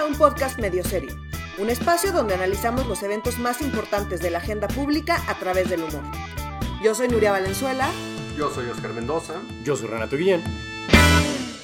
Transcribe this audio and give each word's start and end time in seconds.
a 0.00 0.06
un 0.06 0.16
podcast 0.16 0.58
medio 0.58 0.82
serio, 0.82 1.14
un 1.58 1.68
espacio 1.68 2.10
donde 2.10 2.32
analizamos 2.32 2.86
los 2.86 3.02
eventos 3.02 3.38
más 3.38 3.60
importantes 3.60 4.20
de 4.20 4.30
la 4.30 4.38
agenda 4.38 4.66
pública 4.66 5.22
a 5.28 5.38
través 5.38 5.68
del 5.68 5.82
humor. 5.82 6.02
Yo 6.82 6.94
soy 6.94 7.08
Nuria 7.08 7.32
Valenzuela. 7.32 7.90
Yo 8.34 8.48
soy 8.48 8.70
Oscar 8.70 8.94
Mendoza. 8.94 9.42
Yo 9.62 9.76
soy 9.76 9.88
Renato 9.88 10.16
Guillén. 10.16 10.42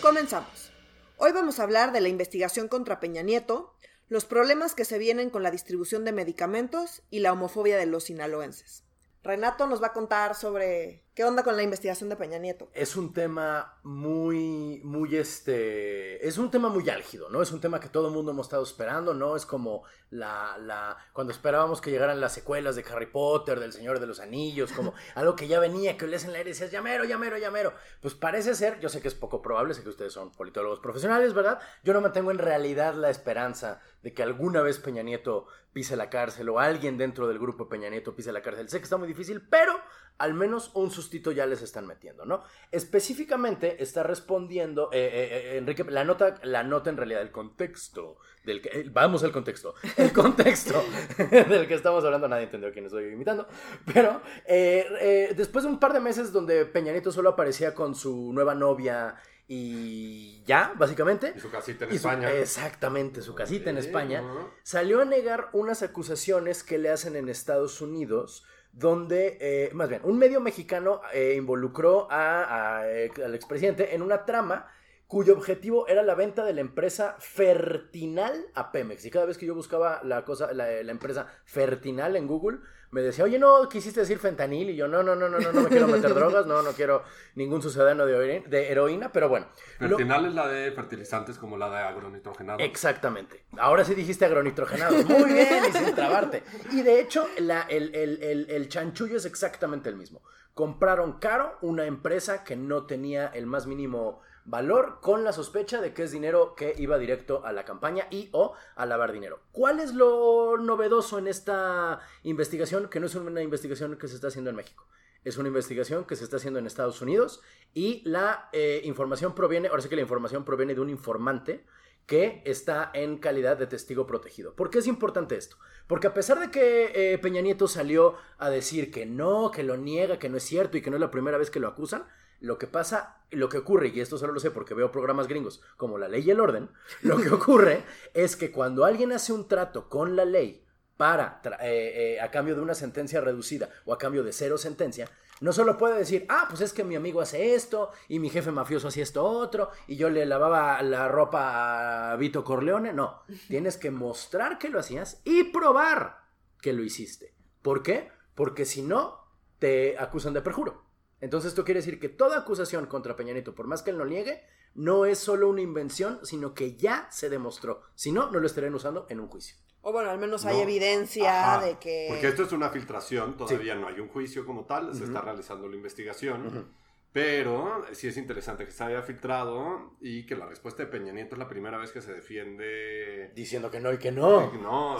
Comenzamos. 0.03 0.71
Hoy 1.17 1.32
vamos 1.32 1.59
a 1.59 1.62
hablar 1.62 1.93
de 1.93 2.03
la 2.03 2.09
investigación 2.09 2.68
contra 2.68 3.00
Peña 3.00 3.22
Nieto, 3.22 3.75
los 4.09 4.27
problemas 4.27 4.75
que 4.75 4.84
se 4.84 4.98
vienen 4.98 5.30
con 5.30 5.43
la 5.43 5.50
distribución 5.50 6.05
de 6.05 6.12
medicamentos 6.12 7.05
y 7.09 7.21
la 7.21 7.32
homofobia 7.32 7.79
de 7.79 7.87
los 7.87 8.05
sinaloenses. 8.05 8.84
Renato 9.23 9.66
nos 9.66 9.82
va 9.82 9.89
a 9.89 9.93
contar 9.95 10.34
sobre 10.34 11.05
qué 11.17 11.25
onda 11.25 11.43
con 11.43 11.57
la 11.57 11.62
investigación 11.62 12.11
de 12.11 12.17
Peña 12.17 12.37
Nieto. 12.37 12.69
Es 12.75 12.95
un 12.95 13.14
tema 13.14 13.79
muy, 13.82 14.82
muy 14.85 15.17
este, 15.17 16.25
es 16.29 16.36
un 16.36 16.50
tema 16.50 16.68
muy 16.68 16.90
álgido, 16.90 17.31
¿no? 17.31 17.40
Es 17.40 17.53
un 17.53 17.61
tema 17.61 17.81
que 17.81 17.89
todo 17.89 18.09
el 18.09 18.13
mundo 18.14 18.32
hemos 18.32 18.49
estado 18.49 18.63
esperando, 18.63 19.14
¿no? 19.14 19.35
Es 19.35 19.46
como 19.46 19.85
la, 20.11 20.59
la, 20.59 20.99
cuando 21.14 21.32
esperábamos 21.32 21.81
que 21.81 21.90
llegaran 21.90 22.21
las 22.21 22.35
secuelas 22.35 22.76
de 22.76 22.85
Harry 22.93 23.07
Potter, 23.07 23.59
del 23.61 23.73
Señor 23.73 23.99
de 23.99 24.07
los 24.07 24.21
Anillos, 24.21 24.73
como 24.73 24.93
algo 25.14 25.35
que 25.37 25.49
ya 25.49 25.59
venía, 25.59 25.96
que 25.96 26.07
lees 26.07 26.26
en 26.26 26.32
la 26.32 26.39
aire 26.39 26.50
y 26.50 26.53
decías, 26.53 26.71
llamero, 26.71 27.07
llamero, 27.07 27.39
llamero. 27.39 27.73
Pues 28.03 28.12
parece 28.12 28.54
ser, 28.54 28.79
yo 28.81 28.90
sé 28.90 29.01
que 29.01 29.09
es 29.09 29.14
poco 29.14 29.40
probable, 29.40 29.73
sé 29.73 29.82
que 29.82 29.89
ustedes 29.89 30.12
son 30.12 30.32
politólogos 30.32 30.81
profesionales, 30.81 31.32
¿verdad? 31.32 31.61
Yo 31.82 31.95
no 31.95 32.03
mantengo 32.03 32.31
en 32.31 32.39
realidad 32.39 32.92
la 32.92 33.09
esperanza 33.09 33.81
de 34.03 34.12
que 34.12 34.23
alguna 34.23 34.61
vez 34.61 34.78
Peña 34.81 35.03
Nieto 35.03 35.47
pise 35.73 35.97
la 35.97 36.11
cárcel 36.11 36.51
o 36.51 36.59
alguien 36.59 36.98
dentro 36.98 37.27
del 37.27 37.39
grupo 37.39 37.70
Peña 37.70 37.89
Nieto 37.89 38.14
pise 38.14 38.33
la 38.33 38.42
cárcel. 38.42 38.69
Sé 38.69 38.78
que 38.78 38.84
está 38.84 38.98
muy 38.98 39.09
difícil, 39.09 39.41
pero 39.48 39.73
al 40.19 40.34
menos 40.34 40.70
un 40.75 40.91
sustito 41.06 41.31
ya 41.31 41.47
les 41.47 41.62
están 41.62 41.87
metiendo, 41.87 42.25
¿no? 42.25 42.42
Específicamente 42.73 43.83
está 43.83 44.03
respondiendo, 44.03 44.91
eh, 44.92 44.98
eh, 44.98 45.29
eh, 45.55 45.56
Enrique, 45.59 45.84
la 45.84 46.05
nota, 46.05 46.41
la 46.42 46.65
nota 46.65 46.91
en 46.91 46.97
realidad, 46.97 47.23
el 47.23 47.31
contexto 47.31 48.19
del 48.45 48.61
que, 48.61 48.85
vamos 48.91 49.23
al 49.23 49.33
contexto, 49.33 49.75
el 49.97 50.13
contexto 50.13 50.85
del 51.31 51.69
que 51.69 51.75
estamos 51.75 52.05
hablando, 52.05 52.29
nadie 52.29 52.45
entendió 52.45 52.71
a 52.71 52.73
quién 52.73 52.87
estoy 52.87 53.13
imitando, 53.13 53.47
pero 53.93 54.21
después 54.47 55.65
de 55.65 55.71
un 55.71 55.79
par 55.79 55.93
de 55.93 56.01
meses 56.01 56.33
donde 56.33 56.67
Peña 56.67 56.93
Nieto 56.93 57.13
solo 57.13 57.31
aparecía 57.31 57.75
con 57.75 57.95
su 57.95 58.33
nueva 58.33 58.55
novia 58.55 59.17
y 59.48 60.43
ya, 60.45 60.75
básicamente. 60.77 61.33
Y 61.37 61.41
su 61.41 61.51
casita 61.51 61.85
en 61.85 61.93
España. 61.93 62.33
exactamente, 62.33 63.23
su 63.23 63.35
casita 63.35 63.70
en 63.70 63.79
España. 63.79 64.25
Salió 64.65 65.01
a 65.01 65.05
negar 65.05 65.51
unas 65.53 65.83
acusaciones 65.83 66.65
que 66.65 66.79
le 66.79 66.91
hacen 66.91 67.15
en 67.15 67.29
Estados 67.29 67.81
Unidos 67.81 68.45
donde, 68.77 69.39
eh, 69.41 69.71
más 69.73 69.89
bien, 69.89 70.03
un 70.05 70.19
medio 70.19 70.39
mexicano 70.39 71.01
eh, 71.15 71.35
involucró 71.37 72.09
a, 72.11 72.83
eh, 72.85 73.11
al 73.25 73.35
expresidente 73.35 73.95
en 73.95 74.03
una 74.03 74.27
trama 74.27 74.69
cuyo 75.07 75.33
objetivo 75.33 75.89
era 75.89 76.03
la 76.03 76.15
venta 76.15 76.45
de 76.45 76.53
la 76.53 76.61
empresa 76.61 77.17
Fertinal 77.19 78.35
a 78.55 78.73
Pemex. 78.73 79.07
Y 79.07 79.11
cada 79.11 79.25
vez 79.25 79.39
que 79.39 79.47
yo 79.47 79.55
buscaba 79.55 80.03
la 80.05 80.25
cosa, 80.25 80.53
la, 80.53 80.81
empresa 80.81 81.27
Fertinal 81.47 82.17
en 82.17 82.27
Google, 82.27 82.59
me 82.97 83.02
decía, 83.02 83.25
oye, 83.25 83.39
no 83.39 83.69
quisiste 83.69 84.00
decir 84.00 84.19
fentanil. 84.19 84.70
Y 84.70 84.75
yo, 84.75 84.89
no, 84.89 85.02
no, 85.02 85.14
no, 85.14 85.28
no, 85.28 85.39
no, 85.39 85.52
no 85.52 85.61
me 85.61 85.69
quiero 85.69 85.86
meter 85.86 86.14
drogas, 86.14 86.47
no, 86.47 86.62
no 86.62 86.72
quiero 86.72 87.02
ningún 87.34 87.61
sucedano 87.61 88.06
de, 88.06 88.41
de 88.41 88.72
heroína, 88.72 89.12
pero 89.12 89.28
bueno. 89.28 89.48
Fertinal 89.78 90.25
es 90.25 90.33
la 90.33 90.48
de 90.48 90.72
fertilizantes 90.72 91.36
como 91.36 91.58
la 91.58 91.69
de 91.69 91.77
agronitrogenado. 91.77 92.58
Exactamente. 92.61 93.44
Ahora 93.58 93.84
sí 93.84 93.94
dijiste 93.94 94.24
agronitrogenado. 94.24 94.97
Muy 95.05 95.30
bien, 95.30 95.64
y 95.69 95.72
sin 95.72 95.94
trabarte. 95.94 96.42
Y 96.72 96.80
de 96.80 97.00
hecho, 97.00 97.28
la, 97.36 97.67
el, 97.69 97.94
el, 97.94 98.47
el 98.48 98.69
chanchullo 98.70 99.19
es 99.19 99.27
exactamente 99.27 99.91
el 99.91 99.97
mismo. 99.97 100.22
Compraron 100.55 101.19
caro 101.19 101.58
una 101.61 101.84
empresa 101.84 102.44
que 102.44 102.56
no 102.56 102.86
tenía 102.86 103.27
el 103.27 103.44
más 103.44 103.67
mínimo 103.67 104.22
valor 104.47 105.00
con 105.02 105.25
la 105.25 105.33
sospecha 105.33 105.80
de 105.80 105.92
que 105.92 106.05
es 106.05 106.12
dinero 106.12 106.55
que 106.55 106.75
iba 106.78 106.98
directo 106.98 107.44
a 107.44 107.52
la 107.52 107.64
campaña 107.64 108.06
y 108.11 108.30
o 108.33 108.55
a 108.77 108.86
lavar 108.86 109.12
dinero. 109.12 109.41
¿Cuál 109.52 109.80
es 109.80 109.94
lo 109.94 110.56
novedoso 110.56 111.19
en 111.19 111.27
esta 111.27 112.01
investigación? 112.23 112.89
Que 112.89 113.01
no 113.01 113.06
es 113.06 113.14
una 113.14 113.42
investigación 113.42 113.96
que 113.96 114.08
se 114.08 114.14
está 114.14 114.29
haciendo 114.29 114.51
en 114.51 114.56
México. 114.56 114.86
Es 115.24 115.36
una 115.36 115.48
investigación 115.48 116.05
que 116.05 116.14
se 116.14 116.23
está 116.23 116.36
haciendo 116.36 116.61
en 116.61 116.67
Estados 116.67 117.02
Unidos 117.02 117.42
y 117.74 118.02
la 118.08 118.48
eh, 118.52 118.80
información 118.85 119.35
proviene, 119.35 119.68
ahora 119.68 119.83
sí 119.83 119.89
que 119.89 119.96
la 119.96 120.02
información 120.02 120.45
proviene 120.45 120.74
de 120.74 120.80
un 120.80 120.90
informante 120.90 121.67
que 122.06 122.42
está 122.45 122.92
en 122.95 123.18
calidad 123.18 123.56
de 123.56 123.67
testigo 123.67 124.06
protegido. 124.06 124.55
¿Por 124.55 124.70
qué 124.70 124.79
es 124.79 124.86
importante 124.86 125.36
esto? 125.36 125.56
Porque 125.89 126.06
a 126.06 126.14
pesar 126.14 126.39
de 126.39 126.52
que 126.52 126.92
eh, 126.95 127.18
Peña 127.18 127.40
Nieto 127.40 127.67
salió 127.67 128.14
a 128.38 128.48
decir 128.48 128.92
que 128.92 129.06
no, 129.06 129.50
que 129.50 129.64
lo 129.64 129.76
niega, 129.76 130.20
que 130.20 130.28
no 130.28 130.36
es 130.36 130.44
cierto 130.44 130.76
y 130.76 130.82
que 130.82 130.90
no 130.90 130.96
es 130.96 131.00
la 131.00 131.10
primera 131.10 131.36
vez 131.36 131.50
que 131.50 131.58
lo 131.58 131.66
acusan, 131.66 132.06
lo 132.41 132.58
que 132.58 132.66
pasa, 132.66 133.22
lo 133.30 133.48
que 133.48 133.58
ocurre, 133.58 133.88
y 133.88 134.00
esto 134.00 134.19
solo 134.19 134.32
lo 134.32 134.41
sé 134.41 134.50
porque 134.50 134.74
veo 134.74 134.92
programas 134.92 135.28
gringos 135.28 135.60
como 135.76 135.98
La 135.98 136.08
Ley 136.08 136.22
y 136.26 136.30
el 136.30 136.41
Orden, 136.41 136.70
lo 137.02 137.16
que 137.16 137.30
ocurre 137.30 137.84
es 138.14 138.36
que 138.36 138.50
cuando 138.50 138.84
alguien 138.84 139.12
hace 139.12 139.32
un 139.32 139.48
trato 139.48 139.88
con 139.88 140.16
la 140.16 140.24
ley 140.24 140.64
para, 140.97 141.41
eh, 141.60 142.16
eh, 142.16 142.20
a 142.20 142.30
cambio 142.30 142.54
de 142.54 142.62
una 142.62 142.74
sentencia 142.74 143.20
reducida 143.20 143.69
o 143.84 143.92
a 143.92 143.98
cambio 143.98 144.22
de 144.22 144.32
cero 144.32 144.56
sentencia, 144.58 145.10
no 145.41 145.52
solo 145.52 145.76
puede 145.76 145.98
decir, 145.98 146.24
ah, 146.30 146.47
pues 146.48 146.62
es 146.62 146.72
que 146.72 146.84
mi 146.84 146.97
amigo 146.97 147.20
hace 147.20 147.54
esto 147.54 147.91
y 148.08 148.19
mi 148.19 148.30
jefe 148.30 148.50
mafioso 148.50 148.88
hacía 148.88 149.03
esto 149.03 149.22
otro 149.22 149.70
y 149.86 149.97
yo 149.97 150.08
le 150.08 150.24
lavaba 150.24 150.80
la 150.82 151.08
ropa 151.08 152.12
a 152.12 152.16
Vito 152.16 152.42
Corleone. 152.42 152.92
No, 152.92 153.22
tienes 153.48 153.76
que 153.76 153.91
mostrar 153.91 154.58
que 154.58 154.70
lo 154.70 154.80
hacías 154.80 155.20
y 155.24 155.44
probar 155.44 156.22
que 156.60 156.72
lo 156.72 156.82
hiciste. 156.82 157.34
¿Por 157.60 157.82
qué? 157.82 158.10
Porque 158.34 158.64
si 158.64 158.80
no, 158.82 159.26
te 159.58 159.98
acusan 159.98 160.32
de 160.32 160.41
perjuro. 160.41 160.85
Entonces 161.21 161.50
esto 161.50 161.65
quiere 161.65 161.81
decir 161.81 161.99
que 161.99 162.09
toda 162.09 162.38
acusación 162.38 162.87
contra 162.87 163.16
Peña 163.16 163.32
Nieto, 163.32 163.54
por 163.54 163.66
más 163.66 163.82
que 163.82 163.91
él 163.91 163.99
lo 163.99 164.06
niegue, 164.06 164.43
no 164.75 165.06
es 165.06 165.19
solo 165.19 165.49
una 165.49 165.62
invención, 165.62 166.21
sino 166.22 166.53
que 166.54 166.77
ya 166.77 167.09
se 167.10 167.31
demostró. 167.31 167.82
Si 167.94 168.12
no, 168.12 168.31
no 168.31 168.41
lo 168.41 168.47
estarían 168.47 168.75
usando 168.75 169.06
en 169.09 169.21
un 169.21 169.28
juicio. 169.28 169.56
O 169.81 169.93
bueno, 169.93 170.10
al 170.10 170.19
menos 170.19 170.44
hay 170.44 170.60
evidencia 170.60 171.60
de 171.62 171.78
que... 171.78 172.06
Porque 172.10 172.28
esto 172.28 172.43
es 172.43 172.53
una 172.53 172.71
filtración, 172.71 173.37
todavía 173.37 173.77
no 173.77 173.87
hay 173.87 174.00
un 174.00 174.09
juicio 174.09 174.44
como 174.44 174.65
tal, 174.65 174.94
se 174.94 175.04
está 175.04 175.21
realizando 175.21 175.69
la 175.69 175.77
investigación. 175.77 176.69
Pero 177.16 177.82
sí 177.93 178.09
es 178.09 178.19
interesante 178.19 178.66
que 178.66 178.71
se 178.71 178.84
haya 178.84 179.00
filtrado 179.00 179.93
y 180.03 180.27
que 180.27 180.37
la 180.37 180.44
respuesta 180.44 180.82
de 180.82 180.91
Peña 180.91 181.15
Nieto 181.15 181.34
es 181.34 181.38
la 181.38 181.49
primera 181.49 181.78
vez 181.78 181.91
que 181.91 182.03
se 182.03 182.12
defiende. 182.12 183.32
Diciendo 183.34 183.71
que 183.71 183.81
no 183.81 183.91
y 183.91 183.97
que 183.97 184.12
no. 184.12 184.53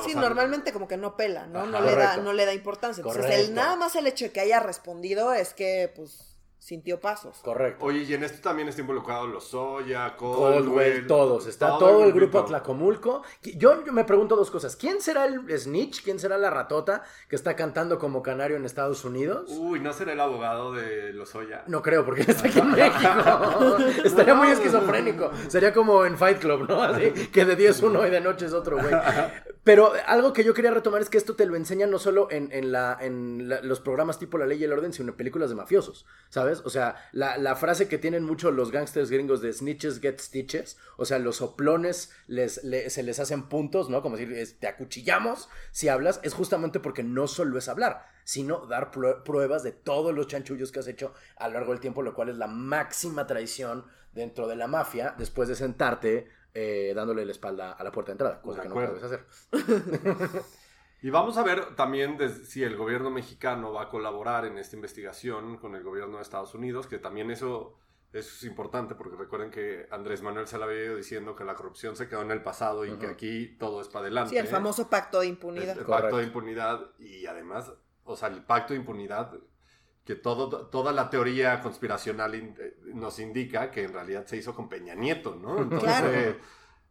sí, 0.03 0.15
normalmente 0.15 0.73
como 0.73 0.89
que 0.89 0.97
no 0.97 1.15
pela, 1.15 1.47
¿no? 1.47 1.67
no, 1.67 1.79
le 1.79 1.95
da, 1.95 2.17
no 2.17 2.33
le 2.33 2.47
da 2.47 2.55
importancia. 2.55 3.03
Entonces, 3.03 3.49
el, 3.49 3.55
nada 3.55 3.77
más 3.77 3.97
el 3.97 4.07
hecho 4.07 4.25
de 4.25 4.33
que 4.33 4.41
haya 4.41 4.61
respondido 4.61 5.35
es 5.35 5.53
que, 5.53 5.93
pues 5.95 6.36
sintió 6.67 6.99
pasos. 6.99 7.39
Correcto. 7.45 7.85
Oye, 7.85 8.03
y 8.03 8.13
en 8.13 8.25
esto 8.25 8.43
también 8.43 8.67
está 8.69 8.81
involucrado 8.81 9.29
los 9.29 9.45
Soya, 9.45 10.17
Coldwell, 10.17 11.07
todos. 11.07 11.47
Está 11.47 11.79
todo, 11.79 12.05
el, 12.05 12.13
grupo 12.13 12.41
Atlacomulco. 12.41 13.23
Yo, 13.41 13.85
yo, 13.85 13.93
me 13.93 14.03
pregunto 14.03 14.35
dos 14.35 14.51
cosas. 14.51 14.75
¿Quién 14.75 15.01
será 15.01 15.27
el 15.27 15.49
snitch? 15.57 16.03
¿Quién 16.03 16.19
será 16.19 16.37
la 16.39 16.51
ratota 16.51 17.05
que 17.29 17.37
está 17.37 17.55
cantando 17.55 18.01
como 18.01 18.21
canario 18.21 18.57
en 18.57 18.65
Estados 18.65 19.05
Unidos? 19.05 19.49
Uy, 19.57 19.79
¿no 19.79 19.93
será 19.93 20.15
el 20.15 20.19
abogado 20.19 20.73
de 20.73 21.13
los 21.13 21.29
Soya? 21.29 21.63
No 21.69 21.83
creo, 21.83 22.05
porque 22.05 22.23
está 22.23 22.49
aquí 22.49 22.59
en 22.59 22.73
México. 22.73 23.77
Estaría 24.05 24.35
muy 24.35 24.49
esquizofrénico. 24.49 25.31
Sería 25.47 25.73
como 25.73 26.05
en 26.05 26.19
Fight 26.19 26.41
Club, 26.41 26.69
¿no? 26.69 26.83
Así, 26.83 27.13
que 27.29 27.45
de 27.45 27.55
día 27.55 27.71
es 27.71 27.81
uno 27.81 28.05
y 28.05 28.11
de 28.11 28.21
noche 28.21 28.47
es 28.47 28.53
otro, 28.53 28.79
güey. 28.79 28.93
Pero 29.63 29.93
algo 30.07 30.33
que 30.33 30.45
yo 30.45 30.55
quería 30.55 30.71
retomar 30.71 31.01
es 31.01 31.11
que 31.11 31.19
esto 31.19 31.35
te 31.35 31.45
lo 31.45 31.57
enseña 31.57 31.87
no 31.87 31.99
solo 31.99 32.29
en, 32.31 32.51
en, 32.53 32.71
la, 32.71 32.97
en 33.01 33.49
los 33.63 33.81
programas 33.81 34.17
tipo 34.17 34.39
La 34.39 34.47
Ley 34.47 34.61
y 34.61 34.65
el 34.65 34.73
Orden, 34.73 34.93
sino 34.93 35.11
en 35.11 35.17
películas 35.17 35.49
de 35.49 35.57
mafiosos, 35.57 36.07
¿sabes? 36.29 36.56
O 36.65 36.71
sea, 36.71 36.97
la, 37.13 37.57
frase 37.57 37.89
que 37.89 37.99
tienen 37.99 38.25
mucho 38.25 38.51
los 38.51 38.71
gangsters 38.71 39.11
gringos 39.11 39.41
de 39.41 39.53
snitches 39.53 40.01
get 40.01 40.19
stitches, 40.21 40.79
o 40.97 41.05
sea, 41.05 41.19
los 41.19 41.37
soplones 41.37 42.13
les, 42.27 42.61
se 42.89 43.03
les 43.03 43.21
hacen 43.21 43.49
puntos, 43.49 43.89
¿no? 43.89 44.03
Como 44.03 44.17
decir, 44.17 44.59
te 44.59 44.67
acuchillamos 44.67 45.49
si 45.71 45.89
hablas, 45.89 46.21
es 46.23 46.35
justamente 46.35 46.81
porque 46.81 47.03
no 47.03 47.27
solo 47.27 47.59
es 47.59 47.69
hablar, 47.69 48.07
sino 48.25 48.67
dar 48.67 48.91
pruebas 48.91 49.63
de 49.63 49.73
todos 49.73 50.15
los 50.15 50.27
chanchullos 50.27 50.73
que 50.73 50.81
has 50.81 50.89
hecho 50.89 51.13
a 51.37 51.49
lo 51.49 51.55
largo 51.55 51.73
del 51.73 51.81
tiempo, 51.81 52.03
lo 52.03 52.15
cual 52.15 52.29
es 52.29 52.37
la 52.37 52.47
máxima 52.47 53.27
traición 53.27 53.85
dentro 54.13 54.49
de 54.49 54.57
la 54.57 54.67
mafia, 54.67 55.15
después 55.19 55.49
de 55.49 55.55
sentarte 55.55 56.29
eh, 56.55 56.93
dándole 56.97 57.25
la 57.25 57.33
espalda 57.33 57.73
a 57.73 57.85
la 57.85 57.93
puerta 57.93 58.11
de 58.11 58.15
entrada, 58.15 58.41
cosa 58.41 58.63
que 58.63 58.69
no 58.69 58.75
puedes 58.75 59.03
hacer. 59.03 59.25
y 61.07 61.11
vamos 61.11 61.37
a 61.37 61.45
ver 61.45 61.77
también 61.77 62.19
si 62.47 62.65
el 62.65 62.77
gobierno 62.77 63.13
mexicano 63.13 63.73
va 63.73 63.83
a 63.83 63.89
colaborar 63.89 64.45
en 64.45 64.59
esta 64.59 64.75
investigación 64.75 65.57
con 65.57 65.77
el 65.77 65.85
gobierno 65.85 66.17
de 66.17 66.25
Estados 66.25 66.53
Unidos, 66.57 66.89
que 66.89 66.99
también 66.99 67.31
eso, 67.31 67.79
es 68.13 68.43
importante, 68.43 68.97
porque 68.97 69.15
recuerden 69.15 69.53
que 69.53 69.87
Andrés 69.93 70.23
Manuel 70.23 70.49
se 70.49 70.59
la 70.59 70.65
había 70.65 70.87
ido 70.87 70.97
diciendo 70.97 71.37
que 71.37 71.45
la 71.45 71.55
corrupción 71.55 71.95
se 71.95 72.09
quedó 72.09 72.23
en 72.23 72.33
el 72.33 72.43
pasado 72.43 72.85
y 72.85 72.99
que 72.99 73.07
aquí 73.07 73.57
todo 73.57 73.81
es 73.81 73.87
para 73.87 74.07
adelante. 74.07 74.31
Sí, 74.31 74.37
el 74.37 74.49
famoso 74.49 74.91
pacto 74.91 75.21
de 75.21 75.29
impunidad. 75.29 75.79
el 75.79 75.85
pacto 75.85 76.17
de 76.17 76.25
impunidad 76.25 76.81
y 76.99 77.25
además, 77.27 77.73
o 78.03 78.17
sea, 78.17 78.27
el 78.27 78.43
pacto 78.43 78.73
de 78.73 78.81
impunidad 78.81 79.33
que 80.05 80.17
todo, 80.17 80.67
toda 80.67 80.91
la 80.91 81.09
teoría 81.09 81.61
conspiracional 81.61 82.35
eh, 82.35 82.79
nos 82.95 83.21
indica 83.21 83.71
que 83.71 83.85
en 83.85 83.93
realidad 83.93 84.27
se 84.27 84.39
hizo 84.39 84.57
con 84.57 84.69
Peña 84.69 84.97
Nieto, 84.97 85.37
¿no? 85.37 85.57
Entonces, 85.63 86.35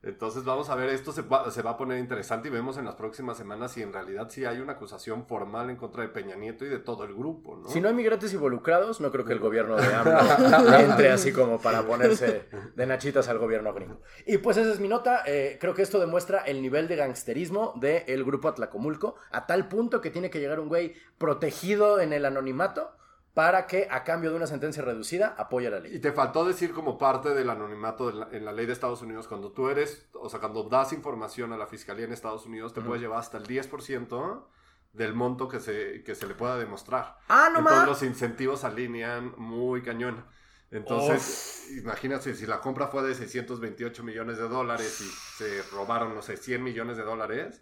Entonces 0.06 0.44
vamos 0.44 0.70
a 0.70 0.76
ver, 0.76 0.90
esto 0.90 1.12
se 1.12 1.24
va, 1.24 1.50
se 1.50 1.64
va, 1.64 1.72
a 1.72 1.78
poner 1.78 1.98
interesante 1.98 2.50
y 2.50 2.52
vemos 2.52 2.78
en 2.78 2.86
las 2.86 2.94
próximas 2.94 3.38
semanas 3.38 3.72
si 3.72 3.82
en 3.82 3.92
realidad 3.92 4.30
sí 4.30 4.46
hay 4.46 4.60
una 4.60 4.74
acusación 4.74 5.26
formal 5.26 5.72
en 5.72 5.78
contra 5.78 6.04
de 6.04 6.10
Peña 6.10 6.36
Nieto 6.36 6.64
y 6.64 6.70
de 6.70 6.78
todo 6.78 7.06
el 7.06 7.16
grupo, 7.16 7.56
¿no? 7.56 7.68
Si 7.70 7.82
no 7.82 7.88
hay 7.88 7.96
migrantes 7.96 8.32
involucrados, 8.32 9.02
no 9.02 9.12
creo 9.12 9.26
que 9.26 9.34
el 9.34 9.40
gobierno 9.40 9.76
de 9.76 9.94
AMLO 9.96 10.76
entre 10.78 11.12
así 11.12 11.34
como 11.34 11.60
para 11.60 11.82
ponerse 11.82 12.46
de 12.76 12.86
nachitas 12.86 13.28
al 13.30 13.40
gobierno 13.40 13.74
gringo. 13.74 14.00
Y 14.28 14.38
pues 14.38 14.58
esa 14.58 14.72
es 14.72 14.80
mi 14.80 14.88
nota. 14.88 15.24
Eh, 15.26 15.58
creo 15.60 15.74
que 15.74 15.82
esto 15.82 16.00
demuestra 16.00 16.40
el 16.42 16.62
nivel 16.62 16.88
de 16.88 16.98
gangsterismo 16.98 17.74
del 17.78 18.24
grupo 18.24 18.48
Atlacomulco, 18.48 19.16
a 19.32 19.48
tal 19.48 19.68
punto 19.68 20.02
que 20.02 20.12
tiene 20.12 20.30
que 20.30 20.40
llegar 20.40 20.60
un 20.60 20.68
güey 20.68 20.94
protegido 21.18 22.00
en 22.00 22.14
el 22.14 22.26
anonimato 22.26 22.92
para 23.36 23.68
que 23.68 23.86
a 23.92 24.06
cambio 24.06 24.32
de 24.32 24.38
una 24.38 24.48
sentencia 24.48 24.82
reducida 24.82 25.36
apoye 25.38 25.70
la 25.70 25.82
ley. 25.82 25.94
Y 25.94 26.00
te 26.00 26.14
faltó 26.14 26.46
decir 26.46 26.72
como 26.72 26.98
parte 26.98 27.34
del 27.34 27.50
anonimato 27.50 28.30
en 28.32 28.46
la 28.46 28.54
ley 28.54 28.66
de 28.66 28.72
Estados 28.72 29.02
Unidos, 29.02 29.28
cuando 29.28 29.52
tú 29.52 29.68
eres, 29.68 30.08
o 30.14 30.30
sea, 30.30 30.40
cuando 30.40 30.64
das 30.64 30.94
información 30.94 31.52
a 31.52 31.58
la 31.58 31.68
fiscalía 31.68 32.06
en 32.06 32.14
Estados 32.14 32.46
Unidos, 32.46 32.74
te 32.74 32.80
puede 32.80 33.02
llevar 33.02 33.20
hasta 33.20 33.38
el 33.38 33.46
10% 33.46 34.46
del 34.94 35.14
monto 35.14 35.50
que 35.50 35.60
se, 35.60 36.02
que 36.04 36.16
se 36.16 36.28
le 36.28 36.34
pueda 36.34 36.58
demostrar. 36.58 37.18
Ah, 37.28 37.50
no 37.52 37.60
Entonces 37.60 37.86
los 37.86 38.04
incentivos 38.04 38.64
alinean 38.64 39.34
muy 39.38 39.82
cañón. 39.84 40.26
Entonces, 40.72 41.72
imagínate 41.78 42.34
si 42.36 42.46
la 42.46 42.62
compra 42.62 42.88
fue 42.88 43.04
de 43.04 43.16
628 43.16 44.02
millones 44.02 44.38
de 44.38 44.48
dólares 44.48 45.02
y 45.02 45.38
se 45.38 45.62
robaron, 45.74 46.16
no 46.16 46.22
sé, 46.22 46.38
100 46.38 46.64
millones 46.64 46.96
de 46.96 47.04
dólares, 47.04 47.62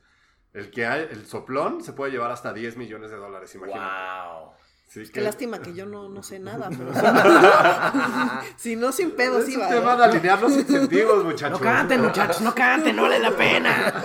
el 0.53 0.69
que 0.69 0.85
hay, 0.85 1.07
el 1.09 1.25
soplón 1.25 1.83
se 1.83 1.93
puede 1.93 2.11
llevar 2.11 2.29
hasta 2.29 2.53
10 2.53 2.77
millones 2.77 3.09
de 3.09 3.17
dólares, 3.17 3.55
imagínate. 3.55 4.29
Wow. 4.29 4.53
Qué 4.93 5.21
lástima 5.21 5.59
que 5.59 5.73
yo 5.73 5.87
no, 5.87 6.07
no 6.07 6.21
sé 6.21 6.37
nada, 6.39 6.69
pero 6.69 6.93
si 8.57 8.75
no, 8.75 8.91
sin 8.91 9.11
pedo, 9.11 9.41
sí 9.41 9.55
va. 9.55 9.67
Te 9.67 9.79
van 9.79 9.99
a 9.99 10.05
alinear 10.05 10.39
los 10.41 10.53
incentivos, 10.53 11.23
muchachos. 11.25 11.59
No 11.59 11.65
canten, 11.65 12.01
muchachos, 12.01 12.41
no 12.41 12.53
canten, 12.53 12.95
no 12.95 13.03
vale 13.03 13.19
la 13.19 13.35
pena. 13.35 14.03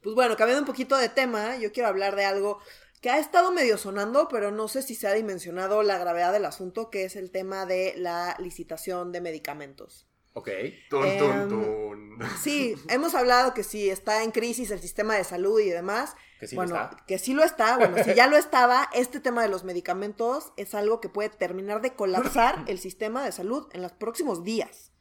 Pues 0.00 0.14
bueno, 0.14 0.36
cambiando 0.36 0.62
un 0.62 0.66
poquito 0.66 0.96
de 0.96 1.08
tema, 1.08 1.56
yo 1.56 1.72
quiero 1.72 1.88
hablar 1.88 2.14
de 2.14 2.24
algo 2.24 2.60
que 3.00 3.10
ha 3.10 3.18
estado 3.18 3.50
medio 3.50 3.76
sonando, 3.76 4.28
pero 4.28 4.50
no 4.52 4.68
sé 4.68 4.82
si 4.82 4.94
se 4.94 5.08
ha 5.08 5.12
dimensionado 5.12 5.82
la 5.82 5.98
gravedad 5.98 6.32
del 6.32 6.44
asunto, 6.44 6.90
que 6.90 7.04
es 7.04 7.16
el 7.16 7.30
tema 7.32 7.66
de 7.66 7.94
la 7.96 8.36
licitación 8.38 9.10
de 9.10 9.20
medicamentos. 9.20 10.07
Ok. 10.32 10.48
Em, 10.48 12.18
sí, 12.42 12.74
hemos 12.88 13.14
hablado 13.14 13.54
que 13.54 13.64
si 13.64 13.90
está 13.90 14.22
en 14.22 14.30
crisis 14.30 14.70
el 14.70 14.80
sistema 14.80 15.14
de 15.16 15.24
salud 15.24 15.60
y 15.60 15.70
demás. 15.70 16.14
Que 16.38 16.46
sí 16.46 16.54
bueno, 16.54 16.76
lo 16.76 16.82
está. 16.84 17.04
que 17.06 17.18
sí 17.18 17.34
lo 17.34 17.42
está. 17.42 17.76
Bueno, 17.76 17.96
si 18.04 18.14
ya 18.14 18.26
lo 18.28 18.36
estaba, 18.38 18.88
este 18.92 19.20
tema 19.20 19.42
de 19.42 19.48
los 19.48 19.64
medicamentos 19.64 20.52
es 20.56 20.74
algo 20.74 21.00
que 21.00 21.08
puede 21.08 21.30
terminar 21.30 21.80
de 21.80 21.94
colapsar 21.94 22.64
el 22.68 22.78
sistema 22.78 23.24
de 23.24 23.32
salud 23.32 23.68
en 23.72 23.82
los 23.82 23.92
próximos 23.92 24.44
días. 24.44 24.92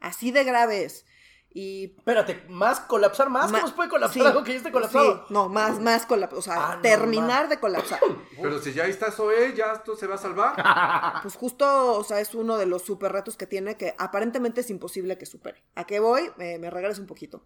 Así 0.00 0.30
de 0.30 0.44
grave 0.44 0.84
es. 0.84 1.04
Y. 1.52 1.96
Espérate, 1.96 2.44
¿más 2.48 2.80
colapsar 2.80 3.28
más? 3.28 3.50
¿Cómo 3.50 3.66
se 3.66 3.74
puede 3.74 3.88
colapsar 3.88 4.26
algo 4.28 4.44
que 4.44 4.52
ya 4.52 4.58
esté 4.58 4.70
colapsado? 4.70 5.26
Sí, 5.26 5.34
no, 5.34 5.48
más, 5.48 5.80
más 5.80 6.06
colapsar. 6.06 6.38
O 6.38 6.42
sea, 6.42 6.54
Ah, 6.72 6.78
terminar 6.80 7.48
de 7.48 7.58
colapsar. 7.58 7.98
Pero 8.40 8.60
si 8.60 8.72
ya 8.72 8.84
está 8.84 9.10
Zoe, 9.10 9.54
ya 9.56 9.72
esto 9.72 9.96
se 9.96 10.06
va 10.06 10.14
a 10.14 10.18
salvar. 10.18 10.54
Pues 11.22 11.34
justo, 11.36 11.94
o 11.98 12.04
sea, 12.04 12.20
es 12.20 12.34
uno 12.34 12.56
de 12.56 12.66
los 12.66 12.82
super 12.82 13.12
retos 13.12 13.36
que 13.36 13.46
tiene 13.46 13.76
que 13.76 13.94
aparentemente 13.98 14.60
es 14.60 14.70
imposible 14.70 15.18
que 15.18 15.26
supere. 15.26 15.62
¿A 15.74 15.84
qué 15.84 15.98
voy? 16.00 16.30
Me, 16.36 16.58
me 16.58 16.70
regreso 16.70 17.00
un 17.00 17.06
poquito. 17.06 17.44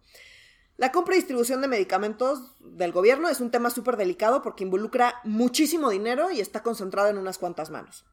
La 0.77 0.91
compra 0.91 1.15
y 1.15 1.17
distribución 1.17 1.61
de 1.61 1.67
medicamentos 1.67 2.53
del 2.59 2.91
gobierno 2.91 3.29
es 3.29 3.39
un 3.39 3.49
tema 3.49 3.69
súper 3.69 3.97
delicado 3.97 4.41
porque 4.41 4.63
involucra 4.63 5.19
muchísimo 5.23 5.89
dinero 5.89 6.31
y 6.31 6.41
está 6.41 6.63
concentrado 6.63 7.09
en 7.09 7.17
unas 7.17 7.37
cuantas 7.37 7.69
manos. 7.69 8.05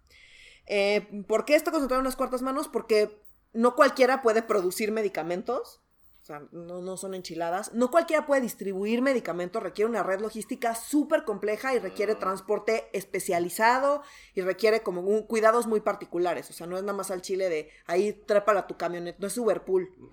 Eh, 0.66 1.24
¿Por 1.26 1.44
qué 1.44 1.54
está 1.56 1.70
concentrado 1.70 2.00
en 2.00 2.06
unas 2.06 2.16
cuantas 2.16 2.40
manos? 2.40 2.68
Porque 2.68 3.20
no 3.52 3.74
cualquiera 3.74 4.22
puede 4.22 4.42
producir 4.42 4.92
medicamentos. 4.92 5.80
O 6.22 6.24
sea, 6.24 6.40
no, 6.52 6.80
no, 6.80 6.96
son 6.96 7.14
enchiladas. 7.14 7.72
No 7.74 7.90
cualquiera 7.90 8.26
puede 8.26 8.42
distribuir 8.42 9.02
medicamentos, 9.02 9.60
requiere 9.60 9.90
una 9.90 10.04
red 10.04 10.20
logística 10.20 10.76
súper 10.76 11.24
compleja 11.24 11.74
y 11.74 11.80
requiere 11.80 12.14
transporte 12.14 12.88
especializado 12.92 14.02
y 14.32 14.42
requiere 14.42 14.84
como 14.84 15.00
un, 15.00 15.26
cuidados 15.26 15.66
muy 15.66 15.80
particulares. 15.80 16.48
O 16.48 16.52
sea, 16.52 16.68
no 16.68 16.76
es 16.76 16.84
nada 16.84 16.96
más 16.96 17.10
al 17.10 17.22
chile 17.22 17.48
de 17.48 17.70
ahí 17.86 18.12
trépala 18.12 18.60
a 18.60 18.66
tu 18.68 18.76
camioneta, 18.76 19.18
no 19.20 19.26
es 19.26 19.36
Uberpool. 19.36 19.90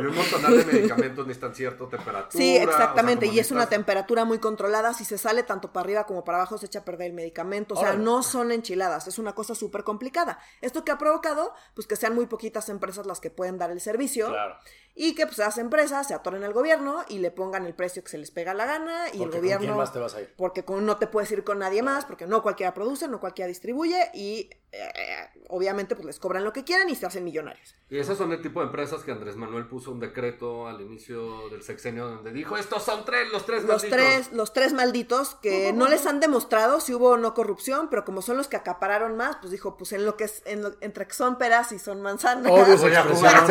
Y 0.00 0.06
un 0.06 0.14
montón 0.14 0.42
de 0.42 0.64
medicamentos 0.64 1.26
necesitan 1.26 1.54
cierta 1.54 1.88
temperatura. 1.88 2.30
Sí, 2.30 2.56
exactamente. 2.56 3.26
O 3.26 3.28
sea, 3.28 3.36
y 3.36 3.40
es 3.40 3.50
una 3.50 3.68
temperatura 3.68 4.24
muy 4.24 4.38
controlada. 4.38 4.94
Si 4.94 5.04
se 5.04 5.18
sale 5.18 5.42
tanto 5.42 5.72
para 5.72 5.84
arriba 5.84 6.04
como 6.04 6.24
para 6.24 6.38
abajo, 6.38 6.58
se 6.58 6.66
echa 6.66 6.80
a 6.80 6.84
perder 6.84 7.08
el 7.08 7.12
medicamento. 7.12 7.74
O 7.74 7.76
sea, 7.76 7.90
Órale. 7.90 8.04
no 8.04 8.22
son 8.22 8.52
enchiladas. 8.52 9.06
Es 9.06 9.18
una 9.18 9.34
cosa 9.34 9.54
súper 9.54 9.84
complicada. 9.84 10.38
¿Esto 10.60 10.84
que 10.84 10.92
ha 10.92 10.98
provocado? 10.98 11.54
Pues 11.74 11.86
que 11.86 11.96
sean 11.96 12.14
muy 12.14 12.26
poquitas 12.26 12.68
empresas 12.68 13.06
las 13.06 13.20
que 13.20 13.30
pueden 13.30 13.58
dar 13.58 13.70
el 13.70 13.80
servicio. 13.80 14.28
Claro. 14.28 14.56
Y 14.98 15.14
que 15.14 15.26
pues 15.26 15.38
esas 15.38 15.58
empresas 15.58 16.08
se 16.08 16.14
atoren 16.14 16.42
al 16.42 16.54
gobierno 16.54 17.04
y 17.08 17.18
le 17.18 17.30
pongan 17.30 17.66
el 17.66 17.74
precio 17.74 18.02
que 18.02 18.08
se 18.08 18.16
les 18.16 18.30
pega 18.30 18.54
la 18.54 18.64
gana. 18.64 19.08
Y 19.12 19.18
Porque 19.18 19.24
el 19.24 19.30
¿con 19.30 19.40
gobierno. 19.40 19.66
quién 19.66 19.76
más 19.76 19.92
te 19.92 19.98
vas 19.98 20.14
a 20.14 20.22
ir? 20.22 20.34
Porque 20.38 20.64
con- 20.64 20.86
no 20.86 20.96
te 20.96 21.06
puedes 21.06 21.30
ir 21.32 21.44
con 21.44 21.58
nadie 21.58 21.82
más, 21.82 22.06
porque 22.06 22.26
no 22.26 22.42
cualquiera 22.42 22.72
produce, 22.72 23.06
no 23.06 23.20
cualquiera 23.20 23.46
distribuye. 23.46 24.10
Y 24.14 24.48
eh, 24.72 25.28
obviamente 25.48 25.94
pues 25.96 26.06
les 26.06 26.18
cobran 26.18 26.44
lo 26.44 26.52
que 26.52 26.64
quieran 26.64 26.88
y 26.88 26.96
se 26.96 27.04
hacen 27.06 27.24
millonarios. 27.24 27.74
Y 27.88 27.98
esas 27.98 28.18
son 28.18 28.32
el 28.32 28.42
tipo 28.42 28.60
de 28.60 28.66
empresas 28.66 29.04
que 29.04 29.12
Andrés 29.12 29.36
Manuel 29.36 29.68
puso 29.68 29.92
un 29.92 30.00
decreto 30.00 30.66
al 30.66 30.80
inicio 30.80 31.48
del 31.50 31.62
sexenio 31.62 32.08
donde 32.08 32.32
dijo, 32.32 32.56
estos 32.56 32.82
son 32.82 33.04
tres, 33.04 33.30
los 33.30 33.46
tres 33.46 33.62
Los 33.64 33.82
malditos". 33.84 33.90
tres, 33.98 34.32
los 34.32 34.52
tres 34.52 34.72
malditos 34.72 35.34
que 35.36 35.72
no 35.72 35.88
les 35.88 36.06
han 36.06 36.20
demostrado 36.20 36.80
si 36.80 36.94
hubo 36.94 37.10
o 37.10 37.16
no 37.16 37.32
corrupción, 37.34 37.88
pero 37.90 38.04
como 38.04 38.22
son 38.22 38.36
los 38.38 38.48
que 38.48 38.56
acapararon 38.56 39.16
más, 39.16 39.36
pues 39.36 39.52
dijo, 39.52 39.76
pues 39.76 39.92
en 39.92 40.04
lo 40.04 40.16
que 40.16 40.24
es, 40.24 40.42
en 40.46 40.62
lo- 40.62 40.74
entre 40.80 41.06
que 41.06 41.14
son 41.14 41.36
peras 41.38 41.70
y 41.72 41.78
son 41.78 42.00
manzanas, 42.02 42.50
Obvio, 42.50 42.64
Voy 42.64 42.92
a 42.94 43.00
expresión. 43.00 43.14
jugar 43.16 43.36
a 43.36 43.46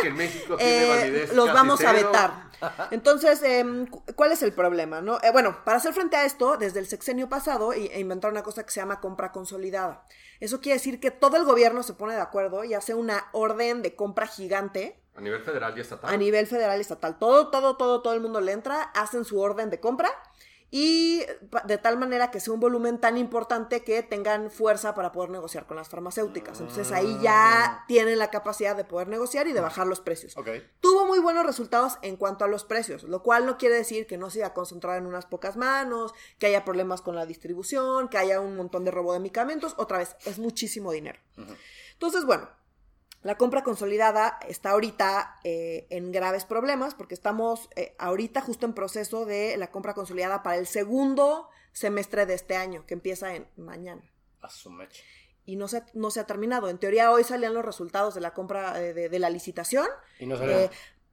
Que 0.00 0.08
en 0.08 0.16
México 0.16 0.56
tiene 0.56 0.84
eh, 0.84 0.88
validez. 0.88 1.32
los 1.34 1.46
casi 1.46 1.56
vamos 1.56 1.84
a 1.84 1.92
vetar. 1.92 2.44
Entonces, 2.90 3.40
cu- 3.90 4.02
¿cuál 4.14 4.32
es 4.32 4.42
el 4.42 4.52
problema? 4.52 5.00
No? 5.00 5.18
Eh, 5.22 5.30
bueno, 5.32 5.58
para 5.64 5.78
hacer 5.78 5.92
frente 5.92 6.16
a 6.16 6.24
esto, 6.24 6.56
desde 6.56 6.80
el 6.80 6.86
sexenio 6.86 7.28
pasado 7.28 7.72
e 7.72 7.98
inventaron 8.00 8.34
una 8.34 8.42
cosa 8.42 8.64
que 8.64 8.70
se 8.70 8.80
llama 8.80 9.00
compra 9.00 9.32
consolidada. 9.32 10.04
Eso 10.40 10.60
quiere 10.60 10.78
decir 10.78 11.00
que 11.00 11.10
todo 11.10 11.36
el 11.36 11.44
gobierno 11.44 11.82
se 11.82 11.94
pone 11.94 12.14
de 12.14 12.20
acuerdo 12.20 12.64
y 12.64 12.74
hace 12.74 12.94
una 12.94 13.26
orden 13.32 13.82
de 13.82 13.94
compra 13.94 14.26
gigante 14.26 14.98
A 15.16 15.20
nivel 15.20 15.42
federal 15.42 15.76
y 15.76 15.80
estatal. 15.80 16.12
a 16.12 16.16
nivel 16.16 16.46
federal 16.46 16.78
y 16.78 16.80
estatal. 16.80 17.18
Todo, 17.18 17.48
todo, 17.48 17.76
todo, 17.76 18.02
todo 18.02 18.14
el 18.14 18.20
mundo 18.20 18.40
le 18.40 18.52
entra, 18.52 18.82
hacen 18.82 19.24
su 19.24 19.40
orden 19.40 19.70
de 19.70 19.80
compra 19.80 20.10
y 20.76 21.24
de 21.66 21.78
tal 21.78 21.96
manera 21.98 22.32
que 22.32 22.40
sea 22.40 22.52
un 22.52 22.58
volumen 22.58 22.98
tan 22.98 23.16
importante 23.16 23.84
que 23.84 24.02
tengan 24.02 24.50
fuerza 24.50 24.92
para 24.92 25.12
poder 25.12 25.30
negociar 25.30 25.68
con 25.68 25.76
las 25.76 25.88
farmacéuticas. 25.88 26.58
Entonces 26.58 26.90
ahí 26.90 27.16
ya 27.22 27.84
tienen 27.86 28.18
la 28.18 28.28
capacidad 28.28 28.74
de 28.74 28.82
poder 28.82 29.06
negociar 29.06 29.46
y 29.46 29.52
de 29.52 29.60
bajar 29.60 29.86
los 29.86 30.00
precios. 30.00 30.36
Ok. 30.36 30.48
Tuvo 30.80 31.06
muy 31.06 31.20
buenos 31.20 31.46
resultados 31.46 31.98
en 32.02 32.16
cuanto 32.16 32.44
a 32.44 32.48
los 32.48 32.64
precios, 32.64 33.04
lo 33.04 33.22
cual 33.22 33.46
no 33.46 33.56
quiere 33.56 33.76
decir 33.76 34.08
que 34.08 34.18
no 34.18 34.30
se 34.30 34.40
iba 34.40 34.48
a 34.48 34.52
concentrar 34.52 34.98
en 34.98 35.06
unas 35.06 35.26
pocas 35.26 35.56
manos, 35.56 36.12
que 36.40 36.46
haya 36.46 36.64
problemas 36.64 37.02
con 37.02 37.14
la 37.14 37.24
distribución, 37.24 38.08
que 38.08 38.18
haya 38.18 38.40
un 38.40 38.56
montón 38.56 38.84
de 38.84 38.90
robo 38.90 39.12
de 39.12 39.20
medicamentos. 39.20 39.74
Otra 39.76 39.98
vez, 39.98 40.16
es 40.24 40.40
muchísimo 40.40 40.90
dinero. 40.90 41.20
Entonces, 41.92 42.24
bueno, 42.24 42.48
la 43.24 43.38
compra 43.38 43.64
consolidada 43.64 44.38
está 44.46 44.70
ahorita 44.70 45.40
eh, 45.44 45.86
en 45.88 46.12
graves 46.12 46.44
problemas 46.44 46.94
porque 46.94 47.14
estamos 47.14 47.70
eh, 47.74 47.94
ahorita 47.98 48.42
justo 48.42 48.66
en 48.66 48.74
proceso 48.74 49.24
de 49.24 49.56
la 49.56 49.70
compra 49.70 49.94
consolidada 49.94 50.42
para 50.42 50.58
el 50.58 50.66
segundo 50.66 51.48
semestre 51.72 52.26
de 52.26 52.34
este 52.34 52.54
año, 52.54 52.84
que 52.86 52.92
empieza 52.92 53.34
en 53.34 53.48
mañana. 53.56 54.02
A 54.42 54.50
su 54.50 54.70
mecha. 54.70 55.02
Y 55.46 55.56
no 55.56 55.68
se, 55.68 55.82
no 55.94 56.10
se 56.10 56.20
ha 56.20 56.26
terminado. 56.26 56.68
En 56.68 56.78
teoría 56.78 57.10
hoy 57.10 57.24
salían 57.24 57.54
los 57.54 57.64
resultados 57.64 58.14
de 58.14 58.20
la 58.20 58.34
compra 58.34 58.78
eh, 58.80 58.92
de, 58.92 59.08
de 59.08 59.18
la 59.18 59.30
licitación. 59.30 59.86
Y 60.18 60.26
no. 60.26 60.36
Eh, 60.36 60.70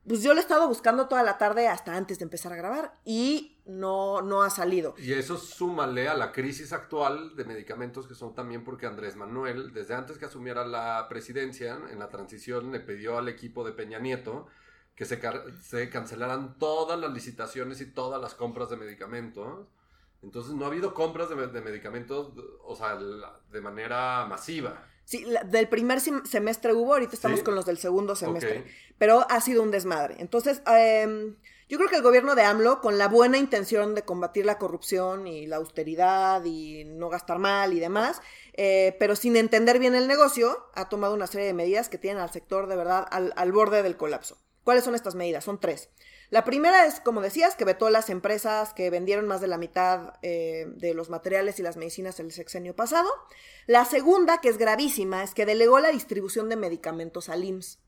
pues 0.07 0.23
yo 0.23 0.33
lo 0.33 0.39
he 0.39 0.43
estado 0.43 0.67
buscando 0.67 1.07
toda 1.07 1.23
la 1.23 1.37
tarde 1.37 1.67
hasta 1.67 1.95
antes 1.95 2.19
de 2.19 2.23
empezar 2.23 2.53
a 2.53 2.55
grabar 2.55 2.99
y 3.05 3.61
no, 3.65 4.21
no 4.21 4.41
ha 4.41 4.49
salido. 4.49 4.95
Y 4.97 5.13
eso 5.13 5.37
súmale 5.37 6.07
a 6.07 6.15
la 6.15 6.31
crisis 6.31 6.73
actual 6.73 7.35
de 7.35 7.45
medicamentos 7.45 8.07
que 8.07 8.15
son 8.15 8.33
también 8.33 8.63
porque 8.63 8.87
Andrés 8.87 9.15
Manuel, 9.15 9.73
desde 9.73 9.93
antes 9.93 10.17
que 10.17 10.25
asumiera 10.25 10.65
la 10.65 11.07
presidencia, 11.07 11.79
en 11.91 11.99
la 11.99 12.09
transición 12.09 12.71
le 12.71 12.79
pidió 12.79 13.17
al 13.17 13.29
equipo 13.29 13.63
de 13.63 13.73
Peña 13.73 13.99
Nieto 13.99 14.47
que 14.95 15.05
se, 15.05 15.89
cancelaran 15.89 16.59
todas 16.59 16.99
las 16.99 17.11
licitaciones 17.11 17.81
y 17.81 17.91
todas 17.91 18.21
las 18.21 18.35
compras 18.35 18.69
de 18.69 18.77
medicamentos. 18.77 19.67
Entonces 20.21 20.53
no 20.53 20.65
ha 20.65 20.67
habido 20.67 20.93
compras 20.93 21.29
de, 21.29 21.47
de 21.47 21.61
medicamentos, 21.61 22.33
o 22.63 22.75
sea, 22.75 22.97
de 22.97 23.61
manera 23.61 24.25
masiva. 24.27 24.85
Sí, 25.05 25.23
la- 25.25 25.43
del 25.43 25.67
primer 25.67 25.99
sem- 25.99 26.25
semestre 26.25 26.73
hubo, 26.73 26.93
ahorita 26.93 27.13
estamos 27.15 27.39
Sí. 27.39 27.45
con 27.45 27.55
los 27.55 27.65
del 27.65 27.77
segundo 27.77 28.15
semestre, 28.15 28.65
pero 28.97 29.25
ha 29.29 29.41
sido 29.41 29.61
un 29.63 29.71
desmadre. 29.71 30.15
Entonces, 30.19 30.61
em, 30.67 31.35
yo 31.67 31.77
creo 31.77 31.89
que 31.89 31.95
el 31.97 32.01
gobierno 32.01 32.35
de 32.35 32.43
AMLO, 32.43 32.79
con 32.81 32.97
la 32.97 33.07
buena 33.07 33.37
intención 33.37 33.95
de 33.95 34.03
combatir 34.03 34.45
la 34.45 34.57
corrupción 34.57 35.27
y 35.27 35.47
la 35.47 35.57
austeridad 35.57 36.43
y 36.45 36.83
no 36.85 37.09
gastar 37.09 37.39
mal 37.39 37.73
y 37.73 37.79
demás, 37.79 38.21
eh, 38.53 38.95
pero 38.99 39.15
sin 39.15 39.35
entender 39.35 39.79
bien 39.79 39.95
el 39.95 40.07
negocio, 40.07 40.65
ha 40.75 40.87
tomado 40.89 41.13
una 41.13 41.27
serie 41.27 41.47
de 41.47 41.53
medidas 41.53 41.89
que 41.89 41.97
tienen 41.97 42.21
al 42.21 42.31
sector 42.31 42.67
de 42.67 42.75
verdad 42.75 43.05
al, 43.09 43.33
al 43.35 43.51
borde 43.51 43.83
del 43.83 43.97
colapso. 43.97 44.37
¿Cuáles 44.63 44.83
son 44.83 44.95
estas 44.95 45.15
medidas? 45.15 45.43
Son 45.43 45.59
tres. 45.59 45.89
La 46.31 46.45
primera 46.45 46.85
es, 46.85 47.01
como 47.01 47.19
decías, 47.19 47.55
que 47.55 47.65
vetó 47.65 47.89
las 47.89 48.09
empresas 48.09 48.73
que 48.73 48.89
vendieron 48.89 49.27
más 49.27 49.41
de 49.41 49.47
la 49.47 49.57
mitad 49.57 50.13
eh, 50.21 50.65
de 50.77 50.93
los 50.93 51.09
materiales 51.09 51.59
y 51.59 51.61
las 51.61 51.75
medicinas 51.75 52.21
el 52.21 52.31
sexenio 52.31 52.73
pasado. 52.73 53.09
La 53.67 53.83
segunda, 53.83 54.39
que 54.39 54.47
es 54.47 54.57
gravísima, 54.57 55.23
es 55.23 55.33
que 55.33 55.45
delegó 55.45 55.79
la 55.79 55.89
distribución 55.89 56.47
de 56.47 56.55
medicamentos 56.55 57.27
al 57.27 57.43
IMSS. 57.43 57.79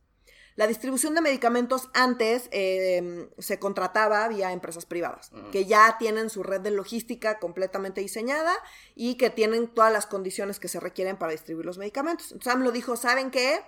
La 0.55 0.67
distribución 0.67 1.15
de 1.15 1.21
medicamentos 1.21 1.89
antes 1.93 2.49
eh, 2.51 3.29
se 3.39 3.59
contrataba 3.59 4.27
vía 4.27 4.51
empresas 4.51 4.85
privadas, 4.85 5.31
que 5.53 5.65
ya 5.65 5.95
tienen 5.97 6.29
su 6.29 6.43
red 6.43 6.59
de 6.59 6.69
logística 6.69 7.39
completamente 7.39 8.01
diseñada 8.01 8.53
y 8.93 9.15
que 9.15 9.29
tienen 9.29 9.73
todas 9.73 9.91
las 9.91 10.05
condiciones 10.05 10.59
que 10.59 10.67
se 10.67 10.81
requieren 10.81 11.17
para 11.17 11.31
distribuir 11.31 11.65
los 11.65 11.77
medicamentos. 11.77 12.33
Entonces 12.33 12.61
lo 12.61 12.71
dijo, 12.71 12.97
¿saben 12.97 13.31
qué? 13.31 13.61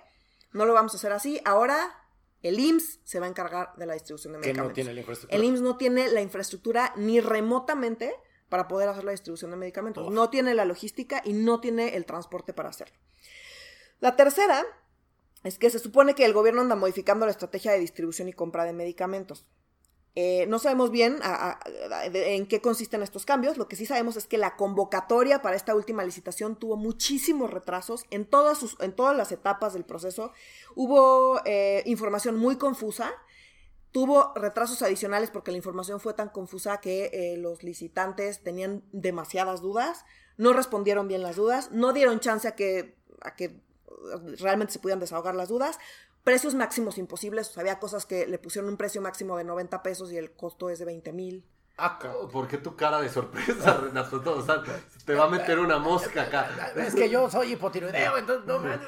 No 0.52 0.66
lo 0.66 0.74
vamos 0.74 0.92
a 0.92 0.98
hacer 0.98 1.12
así. 1.12 1.40
Ahora 1.44 2.05
el 2.42 2.60
IMSS 2.60 3.00
se 3.04 3.20
va 3.20 3.26
a 3.26 3.28
encargar 3.28 3.74
de 3.76 3.86
la 3.86 3.94
distribución 3.94 4.34
de 4.34 4.38
medicamentos. 4.38 4.68
no 4.68 4.74
tiene 4.74 4.92
la 4.94 5.00
infraestructura. 5.00 5.36
El 5.36 5.44
IMSS 5.44 5.60
no 5.62 5.76
tiene 5.76 6.08
la 6.08 6.20
infraestructura 6.20 6.92
ni 6.96 7.20
remotamente 7.20 8.14
para 8.48 8.68
poder 8.68 8.88
hacer 8.88 9.04
la 9.04 9.10
distribución 9.10 9.50
de 9.50 9.56
medicamentos. 9.56 10.10
No 10.10 10.30
tiene 10.30 10.54
la 10.54 10.64
logística 10.64 11.22
y 11.24 11.32
no 11.32 11.60
tiene 11.60 11.96
el 11.96 12.04
transporte 12.04 12.52
para 12.52 12.68
hacerlo. 12.68 12.96
La 14.00 14.16
tercera 14.16 14.64
es 15.42 15.58
que 15.58 15.70
se 15.70 15.78
supone 15.78 16.14
que 16.14 16.24
el 16.24 16.32
gobierno 16.32 16.60
anda 16.60 16.76
modificando 16.76 17.26
la 17.26 17.32
estrategia 17.32 17.72
de 17.72 17.78
distribución 17.78 18.28
y 18.28 18.32
compra 18.32 18.64
de 18.64 18.72
medicamentos. 18.72 19.46
Eh, 20.18 20.46
no 20.48 20.58
sabemos 20.58 20.90
bien 20.90 21.18
en 22.14 22.46
qué 22.46 22.62
consisten 22.62 23.02
estos 23.02 23.26
cambios. 23.26 23.58
Lo 23.58 23.68
que 23.68 23.76
sí 23.76 23.84
sabemos 23.84 24.16
es 24.16 24.26
que 24.26 24.38
la 24.38 24.56
convocatoria 24.56 25.42
para 25.42 25.56
esta 25.56 25.74
última 25.74 26.02
licitación 26.04 26.56
tuvo 26.56 26.76
muchísimos 26.78 27.50
retrasos 27.50 28.04
en 28.10 28.24
todas, 28.24 28.56
sus, 28.56 28.80
en 28.80 28.96
todas 28.96 29.14
las 29.14 29.30
etapas 29.30 29.74
del 29.74 29.84
proceso. 29.84 30.32
Hubo 30.74 31.42
eh, 31.44 31.82
información 31.84 32.38
muy 32.38 32.56
confusa. 32.56 33.12
Tuvo 33.92 34.32
retrasos 34.34 34.80
adicionales 34.80 35.30
porque 35.30 35.50
la 35.50 35.58
información 35.58 36.00
fue 36.00 36.14
tan 36.14 36.30
confusa 36.30 36.80
que 36.80 37.10
eh, 37.12 37.36
los 37.36 37.62
licitantes 37.62 38.42
tenían 38.42 38.84
demasiadas 38.92 39.60
dudas, 39.60 40.04
no 40.38 40.52
respondieron 40.52 41.08
bien 41.08 41.22
las 41.22 41.36
dudas, 41.36 41.72
no 41.72 41.92
dieron 41.92 42.20
chance 42.20 42.48
a 42.48 42.54
que, 42.54 42.96
a 43.22 43.36
que 43.36 43.60
realmente 44.38 44.72
se 44.72 44.78
pudieran 44.78 45.00
desahogar 45.00 45.34
las 45.34 45.48
dudas. 45.48 45.78
Precios 46.26 46.56
máximos 46.56 46.98
imposibles, 46.98 47.56
había 47.56 47.78
cosas 47.78 48.04
que 48.04 48.26
le 48.26 48.40
pusieron 48.40 48.68
un 48.68 48.76
precio 48.76 49.00
máximo 49.00 49.36
de 49.36 49.44
90 49.44 49.80
pesos 49.84 50.10
y 50.10 50.16
el 50.16 50.32
costo 50.32 50.70
es 50.70 50.80
de 50.80 50.84
20 50.84 51.12
mil. 51.12 51.44
Ah, 51.78 52.00
¿por 52.32 52.48
qué 52.48 52.58
tu 52.58 52.74
cara 52.74 53.00
de 53.00 53.08
sorpresa, 53.08 53.76
Renato? 53.80 54.20
Todo, 54.20 54.44
te 55.04 55.14
va 55.14 55.26
a 55.26 55.28
meter 55.28 55.60
una 55.60 55.78
mosca 55.78 56.22
acá. 56.22 56.72
Es 56.78 56.96
que 56.96 57.08
yo 57.08 57.30
soy 57.30 57.52
hipotiroideo, 57.52 58.18
entonces 58.18 58.44
no 58.44 58.60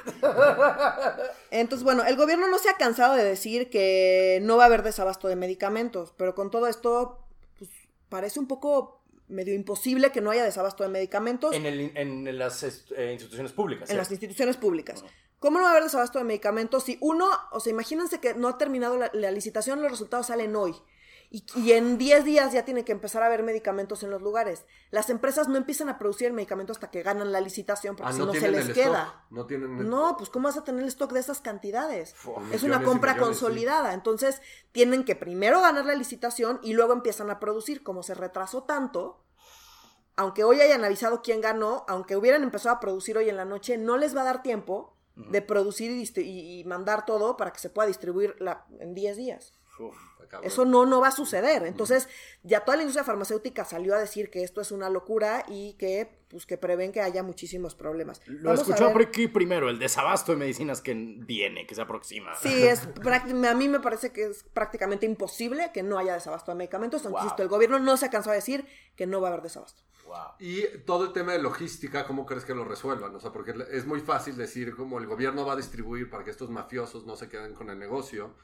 Entonces, 1.53 1.85
bueno, 1.85 2.03
el 2.05 2.17
gobierno 2.17 2.49
no 2.49 2.59
se 2.59 2.71
ha 2.71 2.75
cansado 2.75 3.15
de 3.15 3.23
decir 3.23 3.71
que 3.71 4.41
no 4.43 4.57
va 4.57 4.65
a 4.65 4.67
haber 4.67 4.83
desabasto 4.83 5.29
de 5.29 5.37
medicamentos, 5.37 6.13
pero 6.17 6.35
con 6.35 6.51
todo 6.51 6.67
esto, 6.67 7.25
pues, 7.57 7.71
parece 8.09 8.41
un 8.41 8.49
poco 8.49 9.05
medio 9.29 9.55
imposible 9.55 10.11
que 10.11 10.21
no 10.21 10.33
haya 10.33 10.43
desabasto 10.43 10.83
de 10.83 10.89
medicamentos. 10.89 11.55
En, 11.55 11.67
el, 11.67 11.93
en 11.95 12.37
las 12.37 12.65
eh, 12.65 13.13
instituciones 13.13 13.53
públicas. 13.53 13.91
En 13.91 13.97
las 13.97 14.11
instituciones 14.11 14.57
públicas. 14.57 15.05
¿Cómo 15.39 15.59
no 15.59 15.65
va 15.65 15.69
a 15.69 15.73
haber 15.73 15.85
desabasto 15.85 16.19
de 16.19 16.25
medicamentos 16.25 16.85
si 16.85 16.99
uno, 17.01 17.29
o 17.53 17.61
sea, 17.61 17.73
imagínense 17.73 18.21
que 18.21 18.35
no 18.35 18.49
ha 18.49 18.59
terminado 18.59 18.97
la, 18.97 19.11
la 19.13 19.31
licitación, 19.31 19.83
los 19.83 19.91
resultados 19.91 20.27
salen 20.27 20.57
hoy? 20.57 20.75
Y, 21.31 21.73
en 21.73 21.99
10 21.99 22.25
días 22.25 22.53
ya 22.55 22.65
tiene 22.65 22.87
que 22.87 22.93
empezar 22.93 23.23
a 23.23 23.27
haber 23.27 23.43
medicamentos 23.43 24.03
en 24.03 24.11
los 24.11 24.23
lugares. 24.23 24.65
Las 24.91 25.11
empresas 25.11 25.47
no 25.47 25.59
empiezan 25.59 25.91
a 25.91 25.99
producir 25.99 26.29
el 26.29 26.33
medicamento 26.33 26.73
hasta 26.73 26.91
que 26.91 27.03
ganan 27.03 27.33
la 27.33 27.43
licitación 27.43 27.97
porque 27.97 28.13
ah, 28.13 28.15
si 28.15 28.21
no, 28.21 28.33
se 28.33 28.51
les 28.51 28.71
queda. 28.71 29.27
No 29.29 29.45
tienen 29.45 29.91
No, 29.91 30.17
pues 30.17 30.31
¿cómo 30.31 30.49
vas 30.49 30.57
a 30.57 30.65
tener 30.65 30.83
el 30.83 30.89
stock 30.89 31.13
de 31.13 31.21
esas 31.21 31.41
cantidades? 31.41 32.15
es 32.51 32.63
una 32.63 32.83
compra 32.83 33.19
consolidada. 33.19 33.93
Entonces 33.93 34.41
tienen 34.73 35.05
que 35.05 35.17
primero 35.17 35.61
ganar 35.61 35.85
la 35.85 35.95
licitación 35.95 36.61
y 36.63 36.73
luego 36.73 36.95
empiezan 36.95 37.29
a 37.29 37.39
producir. 37.39 37.83
Como 37.83 38.03
se 38.03 38.15
retrasó 38.15 38.63
tanto, 38.63 39.23
aunque 40.17 40.45
hoy 40.45 40.63
hayan 40.63 40.83
avisado 40.83 41.21
quién 41.21 41.43
ganó, 41.43 41.85
aunque 41.89 42.17
hubieran 42.17 42.43
empezado 42.43 42.77
a 42.77 42.81
producir 42.81 43.19
hoy 43.19 43.29
en 43.29 43.37
la 43.37 43.45
noche, 43.45 43.77
no 43.77 43.99
les 43.99 44.17
va 44.17 44.23
a 44.23 44.25
dar 44.25 44.43
tiempo 44.43 44.98
de 45.31 45.43
producir 45.43 45.91
y, 45.91 46.65
mandar 46.65 47.05
todo 47.05 47.37
para 47.37 47.53
que 47.53 47.59
se 47.59 47.71
pueda 47.71 47.89
distribuir 47.89 48.37
en 48.81 48.95
10 48.95 49.17
días. 49.17 49.58
Eso 50.43 50.65
no, 50.65 50.85
no 50.85 51.01
va 51.01 51.09
a 51.09 51.13
suceder. 51.13 51.65
Entonces, 51.65 52.09
ya 52.43 52.65
toda 52.65 52.77
la 52.77 52.83
industria 52.83 53.05
farmacéutica 53.05 53.65
salió 53.65 53.95
a 53.95 53.99
decir 53.99 54.31
que 54.31 54.43
esto 54.43 54.61
es 54.61 54.73
una 54.73 54.91
locura 54.91 55.45
y 55.49 55.75
que, 55.75 56.23
pues, 56.29 56.45
que 56.45 56.59
prevén 56.59 56.93
que 56.93 57.01
haya 57.01 57.23
muchísimos 57.23 57.75
problemas. 57.75 58.21
Lo 58.27 58.53
escuchó 58.53 58.93
por 58.93 59.03
aquí 59.03 59.29
primero, 59.29 59.71
el 59.71 59.79
desabasto 59.79 60.33
de 60.33 60.39
medicinas 60.39 60.83
que 60.83 60.95
viene, 60.95 61.67
que 61.67 61.75
se 61.75 61.81
aproxima. 61.81 62.35
Sí, 62.37 62.67
es, 62.67 62.87
a 63.49 63.55
mí 63.55 63.69
me 63.69 63.81
parece 63.81 64.13
que 64.13 64.25
es 64.25 64.45
prácticamente 64.53 65.07
imposible 65.07 65.71
que 65.73 65.83
no 65.83 65.99
haya 65.99 66.15
desabasto 66.15 66.53
de 66.53 66.59
medicamentos. 66.59 67.05
Insisto, 67.05 67.43
el 67.43 67.49
gobierno 67.49 67.79
no 67.79 67.97
se 67.97 68.11
cansado 68.11 68.33
de 68.33 68.39
decir 68.39 68.67
que 68.97 69.07
no 69.07 69.21
va 69.21 69.29
a 69.29 69.33
haber 69.33 69.43
desabasto. 69.43 69.83
Y 70.39 70.63
todo 70.87 71.05
el 71.05 71.13
tema 71.13 71.33
de 71.33 71.39
logística, 71.39 72.07
¿cómo 72.07 72.25
crees 72.25 72.47
que 72.47 72.55
lo 72.55 72.65
resuelvan? 72.65 73.15
O 73.15 73.21
sea, 73.21 73.31
porque 73.31 73.55
es 73.71 73.85
muy 73.85 74.01
fácil 74.01 74.37
decir 74.37 74.75
como 74.75 74.99
el 74.99 75.07
gobierno 75.07 75.45
va 75.45 75.53
a 75.53 75.57
distribuir 75.57 76.09
para 76.09 76.25
que 76.25 76.31
estos 76.31 76.49
mafiosos 76.49 77.05
no 77.05 77.15
se 77.17 77.29
queden 77.29 77.55
con 77.55 77.69
el 77.69 77.79
negocio 77.79 78.35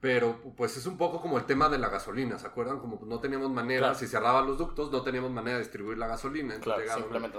pero 0.00 0.40
pues 0.56 0.76
es 0.76 0.86
un 0.86 0.96
poco 0.96 1.20
como 1.20 1.38
el 1.38 1.44
tema 1.44 1.68
de 1.68 1.76
la 1.76 1.88
gasolina, 1.88 2.38
¿se 2.38 2.46
acuerdan? 2.46 2.78
Como 2.78 3.00
no 3.04 3.18
teníamos 3.18 3.50
manera, 3.50 3.94
si 3.94 4.06
cerraban 4.06 4.46
los 4.46 4.56
ductos, 4.56 4.92
no 4.92 5.02
teníamos 5.02 5.30
manera 5.32 5.56
de 5.56 5.64
distribuir 5.64 5.98
la 5.98 6.06
gasolina. 6.06 6.54
Entonces 6.54 6.84
claro, 6.84 7.00
simplemente 7.00 7.38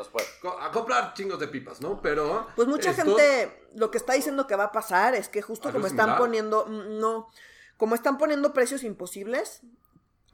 A 0.59 0.71
comprar 0.71 1.13
chingos 1.13 1.39
de 1.39 1.47
pipas, 1.47 1.79
¿no? 1.79 2.01
Pero... 2.01 2.47
Pues 2.57 2.67
mucha 2.67 2.93
gente 2.93 3.65
lo 3.75 3.91
que 3.91 3.97
está 3.97 4.13
diciendo 4.13 4.45
que 4.45 4.57
va 4.57 4.65
a 4.65 4.71
pasar 4.73 5.15
es 5.15 5.29
que 5.29 5.41
justo 5.41 5.71
como 5.71 5.87
están 5.87 6.17
poniendo, 6.17 6.65
mm, 6.65 6.99
no, 6.99 7.29
como 7.77 7.95
están 7.95 8.17
poniendo 8.17 8.51
precios 8.51 8.83
imposibles, 8.83 9.61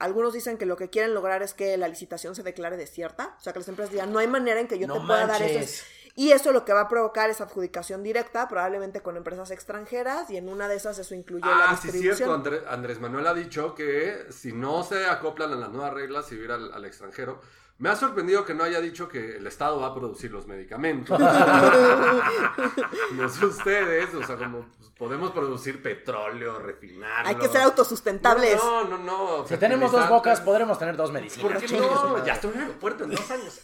algunos 0.00 0.34
dicen 0.34 0.58
que 0.58 0.66
lo 0.66 0.76
que 0.76 0.90
quieren 0.90 1.14
lograr 1.14 1.42
es 1.42 1.54
que 1.54 1.76
la 1.76 1.86
licitación 1.86 2.34
se 2.34 2.42
declare 2.42 2.76
desierta, 2.76 3.36
o 3.38 3.40
sea 3.40 3.52
que 3.52 3.60
las 3.60 3.68
empresas 3.68 3.92
digan, 3.92 4.12
no 4.12 4.18
hay 4.18 4.26
manera 4.26 4.58
en 4.58 4.66
que 4.66 4.80
yo 4.80 4.92
te 4.92 5.00
pueda 5.00 5.26
dar 5.26 5.42
eso. 5.42 5.84
Y 6.18 6.32
eso 6.32 6.50
lo 6.50 6.64
que 6.64 6.72
va 6.72 6.80
a 6.80 6.88
provocar 6.88 7.28
es 7.28 7.42
adjudicación 7.42 8.02
directa, 8.02 8.48
probablemente 8.48 9.02
con 9.02 9.18
empresas 9.18 9.50
extranjeras, 9.50 10.30
y 10.30 10.38
en 10.38 10.48
una 10.48 10.66
de 10.66 10.76
esas 10.76 10.98
eso 10.98 11.14
incluye 11.14 11.44
la 11.44 11.72
distribución. 11.72 12.10
Ah, 12.10 12.14
sí, 12.14 12.48
cierto. 12.50 12.70
Andrés, 12.70 13.00
Manuel 13.00 13.26
ha 13.26 13.34
dicho 13.34 13.74
que 13.74 14.24
si 14.30 14.54
no 14.54 14.82
se 14.82 15.04
acoplan 15.04 15.52
a 15.52 15.56
las 15.56 15.68
nuevas 15.68 15.92
reglas 15.92 16.32
y 16.32 16.36
ir 16.36 16.50
al, 16.50 16.84
extranjero, 16.86 17.42
me 17.76 17.90
ha 17.90 17.96
sorprendido 17.96 18.46
que 18.46 18.54
no 18.54 18.64
haya 18.64 18.80
dicho 18.80 19.10
que 19.10 19.36
el 19.36 19.46
Estado 19.46 19.78
va 19.78 19.88
a 19.88 19.94
producir 19.94 20.32
los 20.32 20.46
medicamentos. 20.46 21.20
no 23.12 23.28
sé 23.28 23.44
ustedes, 23.44 24.14
o 24.14 24.26
sea, 24.26 24.36
como 24.36 24.64
pues, 24.78 24.88
podemos 24.96 25.32
producir 25.32 25.82
petróleo, 25.82 26.58
refinarlo. 26.58 27.28
Hay 27.28 27.34
que 27.34 27.48
ser 27.48 27.60
autosustentables. 27.60 28.56
No, 28.56 28.84
no, 28.84 28.96
no. 28.96 29.46
Si 29.46 29.58
tenemos 29.58 29.92
dos 29.92 30.08
bocas, 30.08 30.40
podremos 30.40 30.78
tener 30.78 30.96
dos 30.96 31.12
medicinas. 31.12 31.52
¿Por 31.52 31.60
qué 31.60 31.78
no? 31.78 32.24
Ya 32.24 32.32
estoy 32.32 32.52
en 32.52 32.56
el 32.56 32.62
aeropuerto 32.62 33.04
en 33.04 33.10
dos 33.10 33.30
años. 33.30 33.60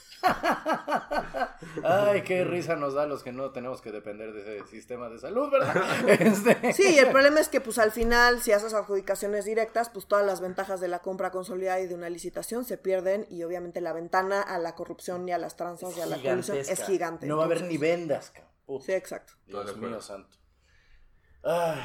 Ay, 1.85 2.23
qué 2.23 2.45
risa 2.45 2.76
nos 2.76 2.95
da 2.95 3.07
los 3.07 3.23
que 3.23 3.33
no 3.33 3.50
tenemos 3.50 3.81
que 3.81 3.91
depender 3.91 4.33
de 4.33 4.59
ese 4.59 4.67
sistema 4.69 5.09
de 5.09 5.19
salud, 5.19 5.50
¿verdad? 5.50 5.75
Este... 6.09 6.73
Sí, 6.73 6.99
el 6.99 7.11
problema 7.11 7.41
es 7.41 7.49
que 7.49 7.61
pues 7.61 7.79
al 7.79 7.93
final, 7.93 8.41
si 8.41 8.52
haces 8.52 8.75
adjudicaciones 8.75 9.45
directas, 9.45 9.88
pues 9.88 10.07
todas 10.07 10.25
las 10.25 10.41
ventajas 10.41 10.81
de 10.81 10.88
la 10.88 11.00
compra 11.00 11.31
consolidada 11.31 11.81
y 11.81 11.87
de 11.87 11.95
una 11.95 12.09
licitación 12.09 12.64
se 12.64 12.79
pierden 12.79 13.26
y 13.31 13.43
obviamente 13.43 13.81
la 13.81 13.93
ventana 13.93 14.41
a 14.41 14.59
la 14.59 14.75
corrupción 14.75 15.29
y 15.29 15.33
a 15.33 15.38
las 15.38 15.57
tranzas 15.57 15.97
y 15.97 16.00
a 16.00 16.07
la 16.07 16.19
colusión 16.19 16.59
es 16.59 16.85
gigante. 16.85 17.26
No 17.26 17.37
va 17.37 17.45
a 17.45 17.47
haber 17.47 17.62
ni 17.62 17.79
vendas. 17.79 18.33
Sí, 18.81 18.93
exacto. 18.93 19.35
Dios 19.47 19.76
mío 19.76 20.00
santo. 20.00 20.37
Ay. 21.43 21.81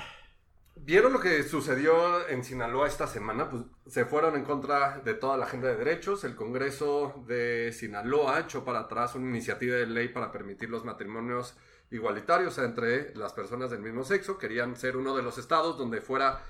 ¿Vieron 0.83 1.13
lo 1.13 1.19
que 1.19 1.43
sucedió 1.43 2.27
en 2.27 2.43
Sinaloa 2.43 2.87
esta 2.87 3.07
semana? 3.07 3.49
Pues 3.49 3.63
se 3.87 4.05
fueron 4.05 4.35
en 4.35 4.43
contra 4.43 4.99
de 4.99 5.13
toda 5.13 5.37
la 5.37 5.45
agenda 5.45 5.69
de 5.69 5.75
derechos. 5.75 6.23
El 6.23 6.35
Congreso 6.35 7.23
de 7.27 7.71
Sinaloa 7.73 8.39
echó 8.41 8.63
para 8.63 8.81
atrás 8.81 9.15
una 9.15 9.29
iniciativa 9.29 9.75
de 9.75 9.85
ley 9.85 10.09
para 10.09 10.31
permitir 10.31 10.69
los 10.69 10.85
matrimonios 10.85 11.55
igualitarios 11.91 12.57
entre 12.57 13.15
las 13.15 13.33
personas 13.33 13.71
del 13.71 13.81
mismo 13.81 14.03
sexo. 14.03 14.37
Querían 14.37 14.75
ser 14.75 14.97
uno 14.97 15.15
de 15.15 15.23
los 15.23 15.37
estados 15.37 15.77
donde 15.77 16.01
fuera 16.01 16.43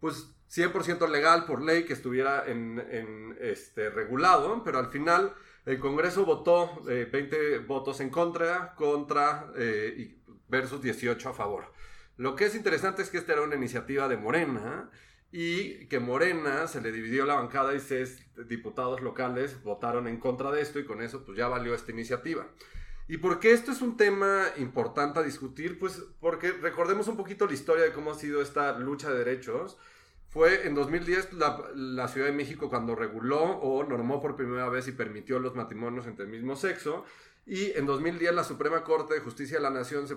pues 0.00 0.28
100% 0.50 1.08
legal 1.08 1.44
por 1.44 1.62
ley 1.62 1.84
que 1.84 1.92
estuviera 1.92 2.44
en, 2.46 3.36
este, 3.40 3.90
regulado, 3.90 4.62
pero 4.64 4.78
al 4.78 4.88
final 4.88 5.34
el 5.66 5.78
Congreso 5.78 6.24
votó 6.24 6.82
20 6.84 7.10
eh, 7.16 7.58
votos 7.58 8.00
en 8.00 8.10
contra, 8.10 8.74
contra 8.74 9.52
eh, 9.56 10.18
versus 10.48 10.80
18 10.80 11.28
a 11.28 11.32
favor. 11.32 11.77
Lo 12.18 12.34
que 12.34 12.46
es 12.46 12.56
interesante 12.56 13.00
es 13.00 13.10
que 13.10 13.18
esta 13.18 13.32
era 13.32 13.42
una 13.42 13.54
iniciativa 13.54 14.08
de 14.08 14.16
Morena 14.16 14.90
y 15.30 15.86
que 15.86 16.00
Morena 16.00 16.66
se 16.66 16.80
le 16.80 16.90
dividió 16.90 17.24
la 17.24 17.36
bancada 17.36 17.74
y 17.74 17.80
seis 17.80 18.26
diputados 18.48 19.00
locales 19.02 19.62
votaron 19.62 20.08
en 20.08 20.18
contra 20.18 20.50
de 20.50 20.60
esto 20.60 20.80
y 20.80 20.84
con 20.84 21.00
eso 21.00 21.24
pues 21.24 21.38
ya 21.38 21.46
valió 21.46 21.74
esta 21.74 21.92
iniciativa. 21.92 22.48
¿Y 23.06 23.18
por 23.18 23.38
qué 23.38 23.52
esto 23.52 23.70
es 23.70 23.82
un 23.82 23.96
tema 23.96 24.46
importante 24.56 25.20
a 25.20 25.22
discutir? 25.22 25.78
Pues 25.78 26.02
porque 26.20 26.50
recordemos 26.50 27.06
un 27.06 27.16
poquito 27.16 27.46
la 27.46 27.54
historia 27.54 27.84
de 27.84 27.92
cómo 27.92 28.10
ha 28.10 28.14
sido 28.14 28.42
esta 28.42 28.76
lucha 28.80 29.10
de 29.10 29.18
derechos. 29.18 29.78
fue 30.28 30.66
en 30.66 30.74
2010 30.74 31.34
la, 31.34 31.70
la, 31.74 32.08
Ciudad 32.08 32.26
de 32.26 32.34
México 32.34 32.68
cuando 32.68 32.96
reguló 32.96 33.40
o 33.40 33.84
normó 33.84 34.20
por 34.20 34.36
primera 34.36 34.68
vez 34.68 34.88
y 34.88 34.92
permitió 34.92 35.38
los 35.38 35.54
matrimonios 35.54 36.06
entre 36.06 36.24
el 36.24 36.30
mismo 36.30 36.56
sexo. 36.56 37.04
Y 37.50 37.72
en 37.78 37.86
2010 37.86 38.34
la 38.34 38.44
Suprema 38.44 38.84
Corte 38.84 39.14
de 39.14 39.20
Justicia 39.20 39.56
de 39.56 39.62
la 39.62 39.70
Nación 39.70 40.06
se, 40.06 40.16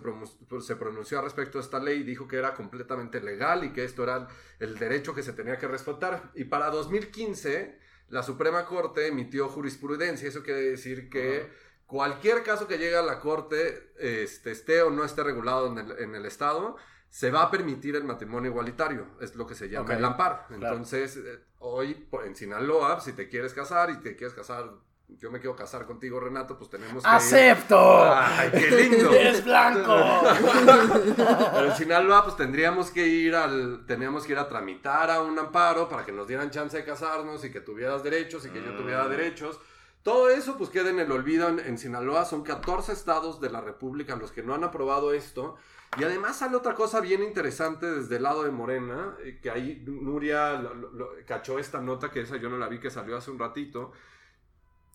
se 0.59 0.75
pronunció 0.75 1.17
al 1.17 1.23
respecto 1.23 1.59
de 1.59 1.63
esta 1.63 1.79
ley 1.79 2.01
y 2.01 2.03
dijo 2.03 2.27
que 2.27 2.35
era 2.35 2.53
completamente 2.53 3.21
legal 3.21 3.63
y 3.63 3.71
que 3.71 3.85
esto 3.85 4.03
era 4.03 4.27
el 4.59 4.77
derecho 4.77 5.15
que 5.15 5.23
se 5.23 5.31
tenía 5.31 5.57
que 5.57 5.65
respetar. 5.65 6.33
Y 6.35 6.43
para 6.43 6.69
2015 6.69 7.79
la 8.09 8.21
Suprema 8.21 8.65
Corte 8.65 9.07
emitió 9.07 9.47
jurisprudencia. 9.47 10.27
Eso 10.27 10.43
quiere 10.43 10.61
decir 10.61 11.09
que 11.09 11.50
cualquier 11.85 12.43
caso 12.43 12.67
que 12.67 12.77
llegue 12.77 12.97
a 12.97 13.01
la 13.01 13.21
Corte, 13.21 13.93
este, 13.97 14.51
esté 14.51 14.81
o 14.81 14.91
no 14.91 15.05
esté 15.05 15.23
regulado 15.23 15.67
en 15.67 15.77
el, 15.77 15.91
en 16.00 16.15
el 16.15 16.25
Estado, 16.25 16.75
se 17.09 17.31
va 17.31 17.43
a 17.43 17.51
permitir 17.51 17.95
el 17.95 18.03
matrimonio 18.03 18.51
igualitario, 18.51 19.07
es 19.21 19.35
lo 19.35 19.47
que 19.47 19.55
se 19.55 19.69
llama 19.69 19.93
el 19.93 20.03
ampar. 20.03 20.47
Entonces, 20.50 21.15
eh, 21.15 21.39
hoy 21.59 22.09
en 22.25 22.35
Sinaloa, 22.35 23.00
si 23.00 23.13
te 23.13 23.29
quieres 23.29 23.53
casar 23.53 23.89
y 23.89 24.01
te 24.01 24.17
quieres 24.17 24.33
casar, 24.33 24.69
yo 25.20 25.32
me 25.32 25.39
quiero 25.39 25.56
casar 25.56 25.86
contigo, 25.86 26.20
Renato, 26.20 26.58
pues 26.58 26.70
tenemos 26.70 27.03
que. 27.03 27.10
¡Acepto! 27.10 28.03
¡Ay, 28.13 28.51
qué 28.51 28.72
lindo! 28.72 29.12
¡Es 29.13 29.44
blanco! 29.44 29.96
Pero 31.15 31.65
en 31.65 31.75
Sinaloa, 31.75 32.24
pues 32.24 32.38
tendríamos 32.38 32.91
que 32.91 33.08
ir 33.08 33.36
al. 33.36 33.86
Teníamos 33.86 34.25
que 34.25 34.34
ir 34.34 34.39
a 34.39 34.48
tramitar 34.48 35.12
a 35.12 35.22
un 35.22 35.38
amparo 35.38 35.88
para 35.89 36.06
que 36.06 36.12
nos 36.12 36.27
dieran 36.27 36.50
chance 36.50 36.75
de 36.75 36.84
casarnos 36.84 37.44
y 37.44 37.51
que 37.51 37.62
tuvieras 37.62 38.03
derechos 38.03 38.46
y 38.46 38.50
que 38.50 38.63
yo 38.63 38.75
tuviera 38.75 39.06
mm. 39.06 39.10
derechos. 39.10 39.60
Todo 40.03 40.30
eso, 40.30 40.58
pues 40.58 40.70
queda 40.70 40.89
en 40.89 41.00
el 41.00 41.12
olvido 41.12 41.48
en, 41.50 41.60
en 41.60 41.77
Sinaloa. 41.77 42.25
Son 42.25 42.44
14 42.44 42.94
estados 42.94 43.39
de 43.39 43.50
la 43.50 43.62
República 43.62 44.15
los 44.15 44.32
que 44.32 44.41
no 44.41 44.56
han 44.56 44.63
aprobado 44.63 45.13
esto. 45.13 45.58
Y 45.98 46.03
además 46.06 46.38
sale 46.38 46.56
otra 46.56 46.74
cosa 46.74 47.01
bien 47.01 47.22
interesante 47.22 47.86
desde 47.86 48.15
el 48.15 48.24
lado 48.24 48.44
de 48.44 48.51
Morena, 48.51 49.18
eh, 49.24 49.39
que 49.41 49.51
ahí 49.51 49.84
Nuria 49.86 50.63
cachó 51.27 51.60
esta 51.60 51.82
nota, 51.82 52.10
que 52.10 52.22
esa 52.22 52.38
yo 52.38 52.50
no 52.50 52.58
la 52.58 52.70
vi, 52.70 52.80
que 52.80 52.89
salió 52.89 53.18
hace 53.18 53.30
un 53.30 53.38
ratito. 53.38 53.91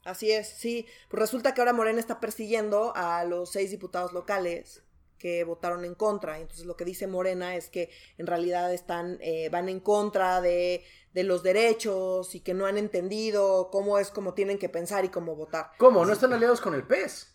Así 0.07 0.31
es, 0.31 0.49
sí. 0.49 0.87
Pues 1.11 1.21
resulta 1.21 1.53
que 1.53 1.61
ahora 1.61 1.73
Morena 1.73 1.99
está 1.99 2.21
persiguiendo 2.21 2.93
a 2.95 3.25
los 3.25 3.51
seis 3.51 3.73
diputados 3.73 4.13
locales 4.13 4.85
que 5.19 5.43
votaron 5.45 5.85
en 5.85 5.95
contra. 5.95 6.39
Entonces 6.39 6.65
lo 6.65 6.77
que 6.77 6.85
dice 6.85 7.07
Morena 7.09 7.57
es 7.57 7.69
que 7.69 7.91
en 8.17 8.27
realidad 8.27 8.73
están, 8.73 9.19
eh, 9.21 9.49
van 9.51 9.69
en 9.69 9.81
contra 9.81 10.41
de, 10.41 10.85
de, 11.13 11.25
los 11.25 11.43
derechos 11.43 12.35
y 12.37 12.41
que 12.41 12.55
no 12.55 12.67
han 12.67 12.79
entendido 12.79 13.69
cómo 13.73 13.99
es 13.99 14.11
como 14.11 14.33
tienen 14.33 14.59
que 14.59 14.69
pensar 14.69 15.05
y 15.05 15.09
cómo 15.09 15.35
votar. 15.35 15.73
¿Cómo? 15.77 16.05
¿No 16.05 16.13
están 16.13 16.33
aliados 16.33 16.61
con 16.61 16.75
el 16.75 16.85
PES? 16.85 17.35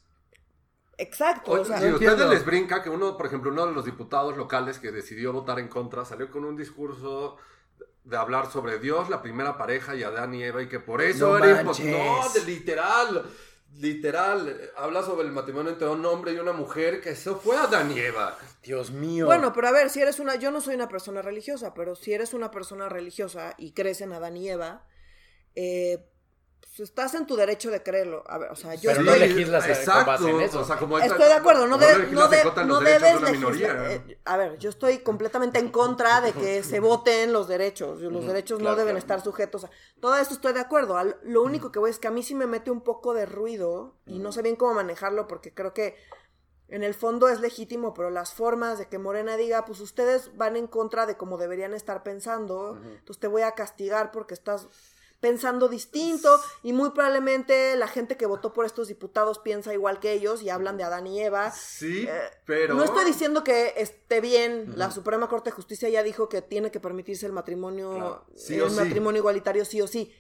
Exacto. 0.98 1.52
O, 1.52 1.66
sea, 1.66 1.80
si 1.80 1.88
a 1.88 1.94
ustedes 1.94 2.30
les 2.30 2.46
brinca 2.46 2.82
que 2.82 2.90
uno, 2.90 3.18
por 3.18 3.26
ejemplo, 3.26 3.52
uno 3.52 3.66
de 3.66 3.74
los 3.74 3.84
diputados 3.84 4.38
locales 4.38 4.80
que 4.80 4.92
decidió 4.92 5.34
votar 5.34 5.60
en 5.60 5.68
contra 5.68 6.06
salió 6.06 6.30
con 6.32 6.46
un 6.46 6.56
discurso 6.56 7.38
de 8.04 8.18
hablar 8.18 8.52
sobre 8.52 8.80
Dios, 8.80 9.10
la 9.10 9.22
primera 9.22 9.58
pareja 9.58 9.96
y 9.96 10.04
Adán 10.04 10.34
y 10.34 10.44
Eva 10.44 10.62
y 10.62 10.68
que 10.68 10.80
por 10.80 11.02
eso 11.02 11.38
no 11.38 11.46
era 11.46 11.64
No, 11.64 11.74
de 11.74 12.44
literal. 12.46 13.26
Literal, 13.78 14.72
habla 14.76 15.02
sobre 15.02 15.26
el 15.26 15.32
matrimonio 15.32 15.72
entre 15.72 15.88
un 15.88 16.06
hombre 16.06 16.34
y 16.34 16.40
una 16.40 16.52
mujer, 16.52 17.00
que 17.00 17.12
eso 17.12 17.38
fue 17.38 17.56
Adán 17.56 17.90
y 17.92 18.00
Eva. 18.00 18.38
Dios 18.62 18.92
mío. 18.92 19.28
Bueno, 19.28 19.54
pero 19.54 19.70
a 19.70 19.72
ver, 19.72 19.90
si 19.90 20.02
eres 20.02 20.20
una, 20.20 20.36
yo 20.36 20.52
no 20.52 20.60
soy 20.60 20.76
una 20.76 20.90
persona 20.90 21.22
religiosa, 21.22 21.74
pero 21.74 21.96
si 21.96 22.12
eres 22.12 22.34
una 22.34 22.52
persona 22.52 22.90
religiosa 22.90 23.56
y 23.58 23.72
crees 23.72 24.02
en 24.02 24.12
Adán 24.12 24.36
y 24.36 24.50
Eva, 24.50 24.86
eh, 25.56 26.11
estás 26.80 27.14
en 27.16 27.28
tu 27.28 27.36
derecho 27.36 27.70
de 27.70 27.84
creerlo. 27.84 28.24
A 28.28 28.38
ver, 28.38 28.52
o 28.52 28.56
sea, 28.56 28.76
yo 28.76 28.92
Pero 28.92 29.02
estoy... 29.02 29.20
no 29.20 29.26
legislas 29.26 29.68
Exacto, 29.68 30.24
con 30.24 30.42
eso. 30.42 30.62
O 30.62 30.64
sea, 30.64 30.78
como 30.78 30.98
estoy 31.00 31.28
de 31.28 31.34
acuerdo, 31.34 31.68
no, 31.68 31.78
de, 31.78 32.08
no, 32.08 32.28
de, 32.28 32.66
no 32.66 32.80
debes 32.80 33.22
de 33.22 33.32
legislar. 33.32 33.92
Eh, 33.92 34.20
a 34.24 34.38
ver, 34.38 34.58
yo 34.58 34.70
estoy 34.70 35.00
completamente 35.00 35.60
en 35.60 35.70
contra 35.70 36.22
de 36.22 36.32
que 36.32 36.64
se 36.64 36.80
voten 36.80 37.34
los 37.34 37.48
derechos. 37.48 38.00
Los 38.02 38.26
derechos 38.26 38.62
no 38.62 38.76
deben 38.76 38.96
estar 38.98 39.22
sujetos 39.22 39.66
a... 39.66 39.70
Todo 40.00 40.16
eso 40.16 40.34
estoy 40.34 40.54
de 40.54 40.62
acuerdo. 40.62 40.98
Lo 41.24 41.44
único 41.44 41.72
que 41.72 41.80
voy 41.80 41.90
es 41.90 42.00
que 42.00 42.08
a 42.08 42.12
mí 42.12 42.24
sí 42.24 42.36
me 42.36 42.48
mete 42.48 42.72
un 42.72 42.82
poco 42.82 43.14
de 43.14 43.26
ruido 43.26 43.98
y 44.06 44.20
no 44.20 44.32
sé 44.32 44.42
bien 44.42 44.56
cómo 44.56 44.74
manejarlo 44.74 45.28
porque 45.28 45.54
creo 45.54 45.74
que 45.74 45.96
en 46.70 46.84
el 46.84 46.94
fondo 46.94 47.28
es 47.28 47.42
legítimo, 47.42 47.94
pero 47.94 48.10
las 48.10 48.34
formas 48.34 48.80
de 48.80 48.88
que 48.88 48.98
Morena 48.98 49.36
diga, 49.36 49.66
pues 49.66 49.82
ustedes 49.82 50.38
van 50.38 50.56
en 50.56 50.68
contra 50.68 51.06
de 51.06 51.18
cómo 51.18 51.38
deberían 51.38 51.74
estar 51.74 52.02
pensando, 52.02 52.80
entonces 52.82 53.20
te 53.20 53.28
voy 53.28 53.42
a 53.42 53.52
castigar 53.52 54.12
porque 54.12 54.34
estás 54.34 54.70
pensando 55.22 55.70
distinto 55.70 56.42
y 56.64 56.74
muy 56.74 56.90
probablemente 56.90 57.76
la 57.78 57.88
gente 57.88 58.18
que 58.18 58.26
votó 58.26 58.52
por 58.54 58.66
estos 58.66 58.90
diputados 58.90 59.40
piensa 59.40 59.74
igual 59.74 60.00
que 60.00 60.12
ellos 60.12 60.42
y 60.42 60.50
hablan 60.50 60.78
de 60.78 60.84
Adán 60.84 61.08
y 61.08 61.22
Eva. 61.22 61.52
Sí, 61.52 62.06
eh, 62.10 62.20
pero... 62.46 62.74
No 62.74 62.84
estoy 62.84 63.06
diciendo 63.06 63.44
que 63.44 63.76
esté 63.78 64.20
bien, 64.20 64.74
la 64.76 64.92
Suprema 64.92 65.30
Corte 65.30 65.52
de 65.52 65.56
Justicia 65.56 65.88
ya 65.90 66.04
dijo 66.04 66.28
que 66.28 66.42
tiene 66.42 66.72
que 66.72 66.80
permitirse 66.80 67.28
el 67.28 67.32
matrimonio, 67.32 68.26
el 68.50 68.72
matrimonio 68.72 69.20
igualitario 69.20 69.64
sí 69.64 69.80
o 69.80 69.88
sí, 69.88 70.12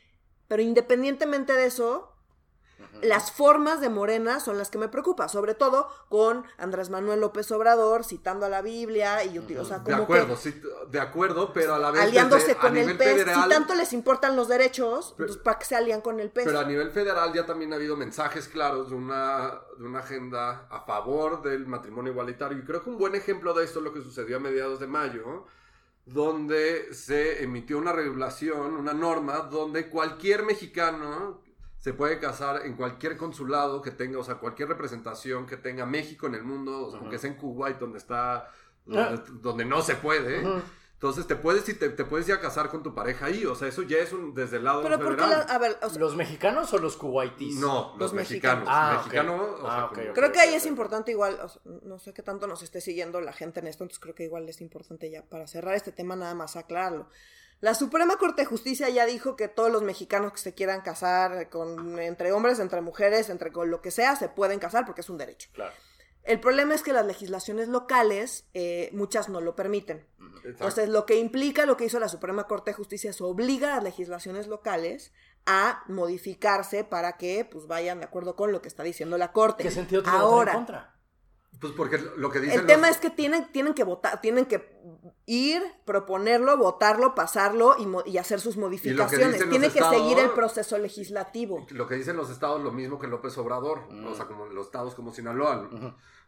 pero 0.48 0.62
independientemente 0.62 1.53
de 1.53 1.65
eso, 1.65 2.11
las 3.01 3.31
formas 3.31 3.81
de 3.81 3.89
Morena 3.89 4.39
son 4.39 4.57
las 4.57 4.69
que 4.69 4.77
me 4.77 4.88
preocupan, 4.88 5.29
sobre 5.29 5.55
todo 5.55 5.89
con 6.09 6.45
Andrés 6.57 6.89
Manuel 6.89 7.19
López 7.19 7.51
Obrador 7.51 8.03
citando 8.03 8.45
a 8.45 8.50
la 8.50 8.61
Biblia 8.61 9.24
y 9.24 9.37
o 9.37 9.65
sea, 9.65 9.83
como 9.83 9.98
de 9.98 10.03
acuerdo, 10.03 10.35
sí, 10.35 10.61
de 10.89 11.00
acuerdo, 11.00 11.51
pero 11.53 11.75
a 11.75 11.79
la 11.79 11.91
vez 11.91 12.01
aliándose 12.01 12.55
con 12.55 12.77
el 12.77 12.98
PES, 12.98 13.25
si 13.33 13.50
tanto 13.50 13.75
les 13.75 13.94
importan 13.94 14.35
los 14.35 14.48
derechos, 14.48 15.13
pues 15.17 15.37
para 15.37 15.57
que 15.57 15.65
se 15.65 15.75
alían 15.75 16.01
con 16.01 16.20
el 16.20 16.29
PES. 16.29 16.46
Pero 16.46 16.59
a 16.59 16.65
nivel 16.65 16.91
federal 16.91 17.33
ya 17.33 17.46
también 17.46 17.74
ha 17.74 17.77
habido 17.77 17.96
mensajes 17.96 18.48
claros 18.48 18.89
de 18.89 18.96
una 18.96 19.59
de 19.77 19.85
una 19.85 20.00
agenda 20.00 20.67
a 20.70 20.81
favor 20.81 21.41
del 21.41 21.65
matrimonio 21.65 22.11
igualitario. 22.11 22.57
Y 22.57 22.63
creo 22.63 22.83
que 22.83 22.89
un 22.89 22.98
buen 22.98 23.15
ejemplo 23.15 23.53
de 23.53 23.65
esto 23.65 23.79
es 23.79 23.85
lo 23.85 23.94
que 23.94 24.01
sucedió 24.01 24.37
a 24.37 24.39
mediados 24.39 24.79
de 24.79 24.87
mayo 24.87 25.46
donde 26.05 26.94
se 26.94 27.44
emitió 27.44 27.77
una 27.77 27.94
regulación, 27.94 28.75
una 28.75 28.94
norma 28.94 29.37
donde 29.51 29.89
cualquier 29.89 30.44
mexicano 30.44 31.41
se 31.81 31.94
puede 31.94 32.20
casar 32.20 32.65
en 32.65 32.75
cualquier 32.75 33.17
consulado 33.17 33.81
que 33.81 33.89
tenga, 33.89 34.20
o 34.20 34.24
sea, 34.24 34.35
cualquier 34.35 34.70
representación 34.70 35.48
que 35.48 35.57
tenga 35.57 35.83
México 35.87 36.27
en 36.27 36.35
el 36.35 36.44
mundo, 36.44 36.87
o 36.87 36.91
sea, 36.91 37.17
sea 37.17 37.29
en 37.31 37.35
Kuwait 37.35 37.79
donde 37.79 37.98
está, 37.98 38.51
donde, 38.85 39.65
no 39.65 39.81
se 39.81 39.96
puede. 39.96 40.44
Entonces 40.94 41.25
te 41.25 41.35
puedes 41.35 41.63
te, 41.63 41.74
te, 41.74 42.05
puedes 42.05 42.27
ir 42.29 42.35
a 42.35 42.39
casar 42.39 42.70
con 42.70 42.83
tu 42.83 42.94
pareja 42.94 43.25
ahí, 43.25 43.48
o 43.48 43.55
sea, 43.55 43.67
eso 43.67 43.81
ya 43.81 43.98
es 43.98 44.13
un 44.13 44.35
desde 44.35 44.57
el 44.57 44.65
lado 44.65 44.83
Pero 44.83 45.00
federal. 45.00 45.48
a 45.50 45.57
ver, 45.57 45.79
¿Los 45.98 46.15
mexicanos 46.15 46.72
o 46.74 46.77
los 46.77 46.98
kuwaitis? 46.98 47.55
No, 47.55 47.96
los, 47.98 48.13
mexicanos. 48.13 48.67
Ah, 48.70 49.89
creo 50.13 50.31
que 50.31 50.39
ahí 50.39 50.53
es 50.53 50.67
importante 50.67 51.09
igual, 51.09 51.39
no 51.65 51.98
sé 51.98 52.13
qué 52.13 52.22
tanto 52.22 52.46
nos 52.46 52.61
esté 52.61 52.79
siguiendo 52.79 53.20
la 53.22 53.33
gente 53.33 53.59
en 53.59 53.65
esto, 53.65 53.83
entonces 53.83 54.00
creo 54.00 54.13
que 54.13 54.25
igual 54.25 54.48
es 54.48 54.61
importante 54.61 55.09
ya 55.09 55.24
para 55.24 55.48
cerrar 55.48 55.74
este 55.74 55.91
tema 55.91 56.15
nada 56.15 56.35
más 56.35 56.55
aclararlo. 56.55 57.07
La 57.61 57.75
Suprema 57.75 58.17
Corte 58.17 58.41
de 58.41 58.45
Justicia 58.47 58.89
ya 58.89 59.05
dijo 59.05 59.35
que 59.35 59.47
todos 59.47 59.71
los 59.71 59.83
mexicanos 59.83 60.33
que 60.33 60.39
se 60.39 60.53
quieran 60.53 60.81
casar 60.81 61.50
con, 61.50 62.00
entre 62.00 62.31
hombres, 62.31 62.59
entre 62.59 62.81
mujeres, 62.81 63.29
entre 63.29 63.51
con 63.51 63.69
lo 63.69 63.81
que 63.81 63.91
sea, 63.91 64.15
se 64.15 64.29
pueden 64.29 64.59
casar 64.59 64.85
porque 64.85 65.01
es 65.01 65.09
un 65.09 65.19
derecho. 65.19 65.50
Claro. 65.53 65.71
El 66.24 66.39
problema 66.39 66.75
es 66.75 66.81
que 66.81 66.93
las 66.93 67.05
legislaciones 67.05 67.67
locales, 67.67 68.45
eh, 68.53 68.89
muchas 68.93 69.29
no 69.29 69.41
lo 69.41 69.55
permiten. 69.55 70.05
Entonces, 70.43 70.89
lo 70.89 71.05
que 71.05 71.17
implica 71.17 71.65
lo 71.65 71.77
que 71.77 71.85
hizo 71.85 72.00
la 72.00 72.09
Suprema 72.09 72.47
Corte 72.47 72.71
de 72.71 72.75
Justicia 72.75 73.09
es 73.11 73.21
obliga 73.21 73.74
a 73.74 73.75
las 73.75 73.83
legislaciones 73.85 74.47
locales 74.47 75.13
a 75.45 75.83
modificarse 75.87 76.83
para 76.83 77.17
que 77.17 77.45
pues 77.45 77.67
vayan 77.67 78.00
de 78.00 78.05
acuerdo 78.05 78.35
con 78.35 78.51
lo 78.51 78.61
que 78.61 78.67
está 78.67 78.83
diciendo 78.83 79.17
la 79.17 79.31
Corte. 79.31 79.63
¿Qué 79.63 79.71
sentido 79.71 80.03
tiene 80.03 80.17
Ahora, 80.17 80.51
en 80.51 80.57
contra? 80.57 80.95
Pues 81.61 81.74
porque 81.74 82.00
lo 82.17 82.31
que 82.31 82.39
dicen 82.39 82.61
El 82.61 82.65
tema 82.65 82.89
es 82.89 82.97
que 82.97 83.11
tienen, 83.11 83.51
tienen 83.51 83.75
que 83.75 83.83
votar, 83.83 84.19
tienen 84.19 84.47
que 84.47 84.81
ir, 85.27 85.61
proponerlo, 85.85 86.57
votarlo, 86.57 87.13
pasarlo 87.13 87.75
y, 88.05 88.17
hacer 88.17 88.41
sus 88.41 88.57
modificaciones. 88.57 89.47
Tiene 89.47 89.69
que 89.69 89.79
seguir 89.79 90.17
el 90.17 90.31
proceso 90.31 90.79
legislativo. 90.79 91.67
Lo 91.69 91.87
que 91.87 91.95
dicen 91.95 92.17
los 92.17 92.31
estados, 92.31 92.63
lo 92.63 92.71
mismo 92.71 92.97
que 92.97 93.05
López 93.05 93.37
Obrador, 93.37 93.83
o 94.07 94.15
sea, 94.15 94.25
como 94.25 94.47
los 94.47 94.65
estados 94.65 94.95
como 94.95 95.13
Sinaloa. 95.13 95.69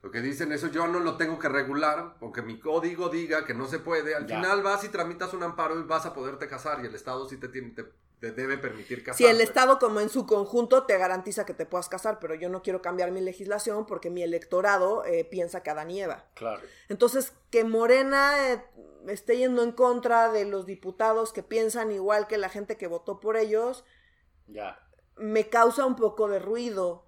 Lo 0.03 0.11
que 0.11 0.21
dicen 0.21 0.51
eso 0.51 0.67
yo 0.67 0.85
no 0.85 0.99
lo 0.99 1.17
tengo 1.17 1.39
que 1.39 1.49
regular, 1.49 2.17
porque 2.19 2.41
mi 2.41 2.59
código 2.59 3.09
diga 3.09 3.45
que 3.45 3.55
no 3.55 3.67
se 3.67 3.79
puede. 3.79 4.13
Al 4.13 4.27
final 4.27 4.61
vas 4.61 4.83
y 4.83 4.89
tramitas 4.89 5.33
un 5.33 5.41
amparo 5.41 5.79
y 5.79 5.83
vas 5.83 6.05
a 6.05 6.13
poderte 6.13 6.47
casar 6.47 6.83
y 6.83 6.87
el 6.87 6.93
estado 6.93 7.27
sí 7.27 7.37
te 7.37 7.47
tiene, 7.47 7.69
te, 7.71 7.85
debe 8.31 8.57
permitir 8.57 9.03
casar. 9.03 9.17
Si 9.17 9.25
el 9.25 9.41
Estado 9.41 9.79
como 9.79 9.99
en 9.99 10.09
su 10.09 10.25
conjunto 10.25 10.83
te 10.83 10.97
garantiza 10.97 11.45
que 11.45 11.53
te 11.53 11.65
puedas 11.65 11.89
casar, 11.89 12.19
pero 12.19 12.35
yo 12.35 12.49
no 12.49 12.61
quiero 12.61 12.81
cambiar 12.81 13.11
mi 13.11 13.21
legislación 13.21 13.85
porque 13.85 14.09
mi 14.09 14.23
electorado 14.23 15.03
eh, 15.05 15.25
piensa 15.25 15.61
que 15.63 15.69
Adán 15.69 15.89
nieva. 15.89 16.25
Claro. 16.35 16.61
Entonces, 16.89 17.33
que 17.49 17.63
Morena 17.63 18.53
eh, 18.53 18.63
esté 19.07 19.37
yendo 19.37 19.63
en 19.63 19.71
contra 19.71 20.31
de 20.31 20.45
los 20.45 20.65
diputados 20.65 21.33
que 21.33 21.43
piensan 21.43 21.91
igual 21.91 22.27
que 22.27 22.37
la 22.37 22.49
gente 22.49 22.77
que 22.77 22.87
votó 22.87 23.19
por 23.19 23.37
ellos, 23.37 23.83
ya. 24.47 24.79
me 25.17 25.49
causa 25.49 25.85
un 25.85 25.95
poco 25.95 26.27
de 26.27 26.39
ruido. 26.39 27.05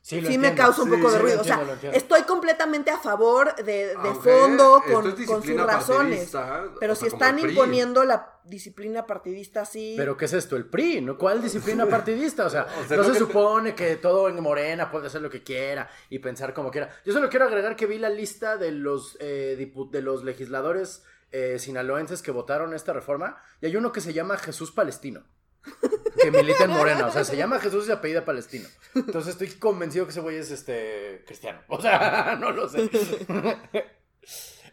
Sí, 0.00 0.20
me 0.36 0.54
causa 0.54 0.82
un 0.82 0.90
poco 0.90 1.10
de 1.10 1.18
ruido. 1.18 1.40
o 1.40 1.44
sea, 1.44 1.78
estoy 1.94 2.24
completamente 2.24 2.90
a 2.90 2.98
favor 2.98 3.54
de, 3.56 3.96
fondo 4.22 4.82
con, 4.86 5.16
sus 5.42 5.56
razones. 5.62 6.30
Pero 6.78 6.94
si 6.94 7.06
están 7.06 7.38
imponiendo 7.38 8.04
la 8.04 8.33
disciplina 8.44 9.06
partidista, 9.06 9.64
sí. 9.64 9.94
¿Pero 9.96 10.16
qué 10.16 10.26
es 10.26 10.32
esto? 10.32 10.56
¿El 10.56 10.66
PRI? 10.66 11.00
¿no? 11.00 11.18
¿Cuál 11.18 11.42
disciplina 11.42 11.86
partidista? 11.90 12.46
O 12.46 12.50
sea, 12.50 12.66
no 12.90 13.04
se 13.04 13.14
supone 13.14 13.74
que 13.74 13.96
todo 13.96 14.28
en 14.28 14.40
Morena 14.42 14.90
puede 14.90 15.06
hacer 15.06 15.22
lo 15.22 15.30
que 15.30 15.42
quiera 15.42 15.90
y 16.10 16.18
pensar 16.18 16.54
como 16.54 16.70
quiera. 16.70 16.90
Yo 17.04 17.12
solo 17.12 17.28
quiero 17.28 17.46
agregar 17.46 17.76
que 17.76 17.86
vi 17.86 17.98
la 17.98 18.10
lista 18.10 18.56
de 18.56 18.72
los, 18.72 19.16
eh, 19.20 19.72
de 19.90 20.02
los 20.02 20.24
legisladores 20.24 21.04
eh, 21.32 21.58
sinaloenses 21.58 22.22
que 22.22 22.30
votaron 22.30 22.74
esta 22.74 22.92
reforma 22.92 23.36
y 23.60 23.66
hay 23.66 23.76
uno 23.76 23.92
que 23.92 24.00
se 24.00 24.12
llama 24.12 24.36
Jesús 24.38 24.70
Palestino. 24.70 25.24
Que 26.20 26.30
milita 26.30 26.64
en 26.64 26.70
Morena, 26.70 27.06
o 27.06 27.10
sea, 27.10 27.24
se 27.24 27.36
llama 27.36 27.58
Jesús 27.58 27.84
y 27.84 27.86
se 27.86 27.92
apellida 27.94 28.24
Palestino. 28.24 28.68
Entonces 28.94 29.32
estoy 29.32 29.48
convencido 29.58 30.04
que 30.04 30.12
ese 30.12 30.20
güey 30.20 30.36
es 30.36 30.50
este 30.50 31.24
cristiano. 31.26 31.60
O 31.68 31.80
sea, 31.80 32.36
no 32.40 32.50
lo 32.50 32.68
sé. 32.68 32.88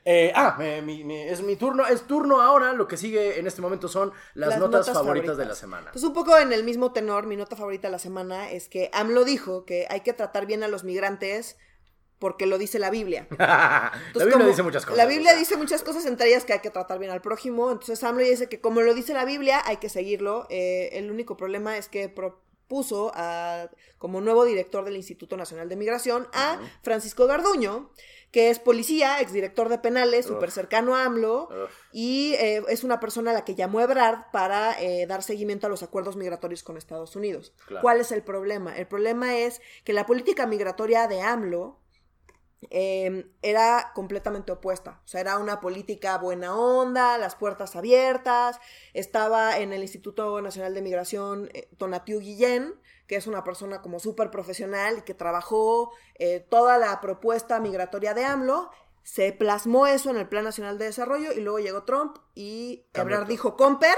Eh, 0.03 0.31
ah, 0.35 0.57
es 0.59 1.41
mi 1.41 1.55
turno, 1.55 1.85
es 1.85 2.03
turno 2.03 2.41
ahora. 2.41 2.73
Lo 2.73 2.87
que 2.87 2.97
sigue 2.97 3.39
en 3.39 3.47
este 3.47 3.61
momento 3.61 3.87
son 3.87 4.11
las, 4.33 4.57
notas, 4.57 4.91
favoritas, 4.91 5.37
de 5.37 5.45
la 5.45 5.55
semana. 5.55 5.91
Pues 5.91 6.03
un 6.03 6.13
poco 6.13 6.37
en 6.37 6.51
el 6.53 6.63
mismo 6.63 6.91
tenor, 6.91 7.27
mi 7.27 7.35
nota 7.35 7.55
favorita 7.55 7.87
de 7.87 7.91
la 7.91 7.99
semana 7.99 8.51
es 8.51 8.67
que 8.67 8.89
AMLO 8.93 9.23
dijo 9.23 9.65
que 9.65 9.87
hay 9.89 10.01
que 10.01 10.13
tratar 10.13 10.45
bien 10.45 10.63
a 10.63 10.67
los 10.67 10.83
migrantes 10.83 11.57
porque 12.17 12.45
lo 12.45 12.57
dice 12.57 12.79
la 12.79 12.89
Biblia. 12.89 13.27
la 13.37 13.91
Biblia 14.13 14.45
dice 14.45 14.63
muchas 14.63 14.85
cosas. 14.85 14.97
La 14.97 15.05
Biblia 15.05 15.35
dice 15.35 15.57
muchas 15.57 15.83
cosas, 15.83 16.05
entre 16.05 16.29
ellas 16.29 16.45
que 16.45 16.53
hay 16.53 16.59
que 16.59 16.69
tratar 16.69 16.99
bien 16.99 17.11
al 17.11 17.21
prójimo. 17.21 17.71
Entonces 17.71 18.03
AMLO 18.03 18.23
dice 18.23 18.47
que 18.47 18.61
como 18.61 18.81
lo 18.81 18.93
dice 18.93 19.13
la 19.13 19.25
Biblia, 19.25 19.61
hay 19.65 19.77
que 19.77 19.89
seguirlo. 19.89 20.47
Eh, 20.49 20.89
el 20.93 21.11
único 21.11 21.37
problema 21.37 21.77
es 21.77 21.87
que 21.87 22.09
propuso 22.09 23.11
a, 23.15 23.69
como 23.97 24.21
nuevo 24.21 24.45
director 24.45 24.85
del 24.85 24.95
Instituto 24.95 25.35
Nacional 25.35 25.67
de 25.67 25.75
Migración 25.75 26.27
a 26.33 26.59
Francisco 26.83 27.27
Garduño 27.27 27.91
que 28.31 28.49
es 28.49 28.59
policía, 28.59 29.19
exdirector 29.19 29.67
de 29.67 29.77
penales, 29.77 30.25
súper 30.25 30.51
cercano 30.51 30.95
a 30.95 31.03
AMLO, 31.03 31.49
y 31.91 32.33
eh, 32.35 32.63
es 32.69 32.83
una 32.83 32.99
persona 32.99 33.31
a 33.31 33.33
la 33.33 33.43
que 33.43 33.55
llamó 33.55 33.81
Ebrard 33.81 34.31
para 34.31 34.81
eh, 34.81 35.05
dar 35.05 35.21
seguimiento 35.21 35.67
a 35.67 35.69
los 35.69 35.83
acuerdos 35.83 36.15
migratorios 36.15 36.63
con 36.63 36.77
Estados 36.77 37.15
Unidos. 37.15 37.53
¿Cuál 37.81 37.99
es 37.99 38.11
el 38.11 38.23
problema? 38.23 38.77
El 38.77 38.87
problema 38.87 39.37
es 39.37 39.61
que 39.83 39.93
la 39.93 40.05
política 40.05 40.47
migratoria 40.47 41.07
de 41.07 41.21
AMLO 41.21 41.80
em, 42.69 43.31
era 43.41 43.91
completamente 43.93 44.51
opuesta. 44.51 45.01
O 45.03 45.07
sea, 45.07 45.21
era 45.21 45.37
una 45.37 45.59
política 45.59 46.17
buena 46.17 46.55
onda, 46.55 47.17
las 47.17 47.35
puertas 47.35 47.75
abiertas. 47.75 48.59
Estaba 48.93 49.57
en 49.59 49.73
el 49.73 49.81
Instituto 49.81 50.41
Nacional 50.41 50.73
de 50.73 50.81
Migración 50.81 51.49
eh, 51.53 51.69
Tonatiu 51.77 52.19
Guillén, 52.19 52.75
que 53.07 53.15
es 53.15 53.27
una 53.27 53.43
persona 53.43 53.81
como 53.81 53.99
súper 53.99 54.31
profesional 54.31 54.99
y 54.99 55.01
que 55.01 55.13
trabajó 55.13 55.91
eh, 56.15 56.39
toda 56.39 56.77
la 56.77 57.01
propuesta 57.01 57.59
migratoria 57.59 58.13
de 58.13 58.25
AMLO. 58.25 58.69
Se 59.03 59.33
plasmó 59.33 59.87
eso 59.87 60.11
en 60.11 60.17
el 60.17 60.29
Plan 60.29 60.43
Nacional 60.43 60.77
de 60.77 60.85
Desarrollo 60.85 61.31
y 61.33 61.41
luego 61.41 61.59
llegó 61.59 61.83
Trump 61.83 62.17
y 62.35 62.85
Ebrard 62.93 63.27
dijo, 63.27 63.57
Comper, 63.57 63.97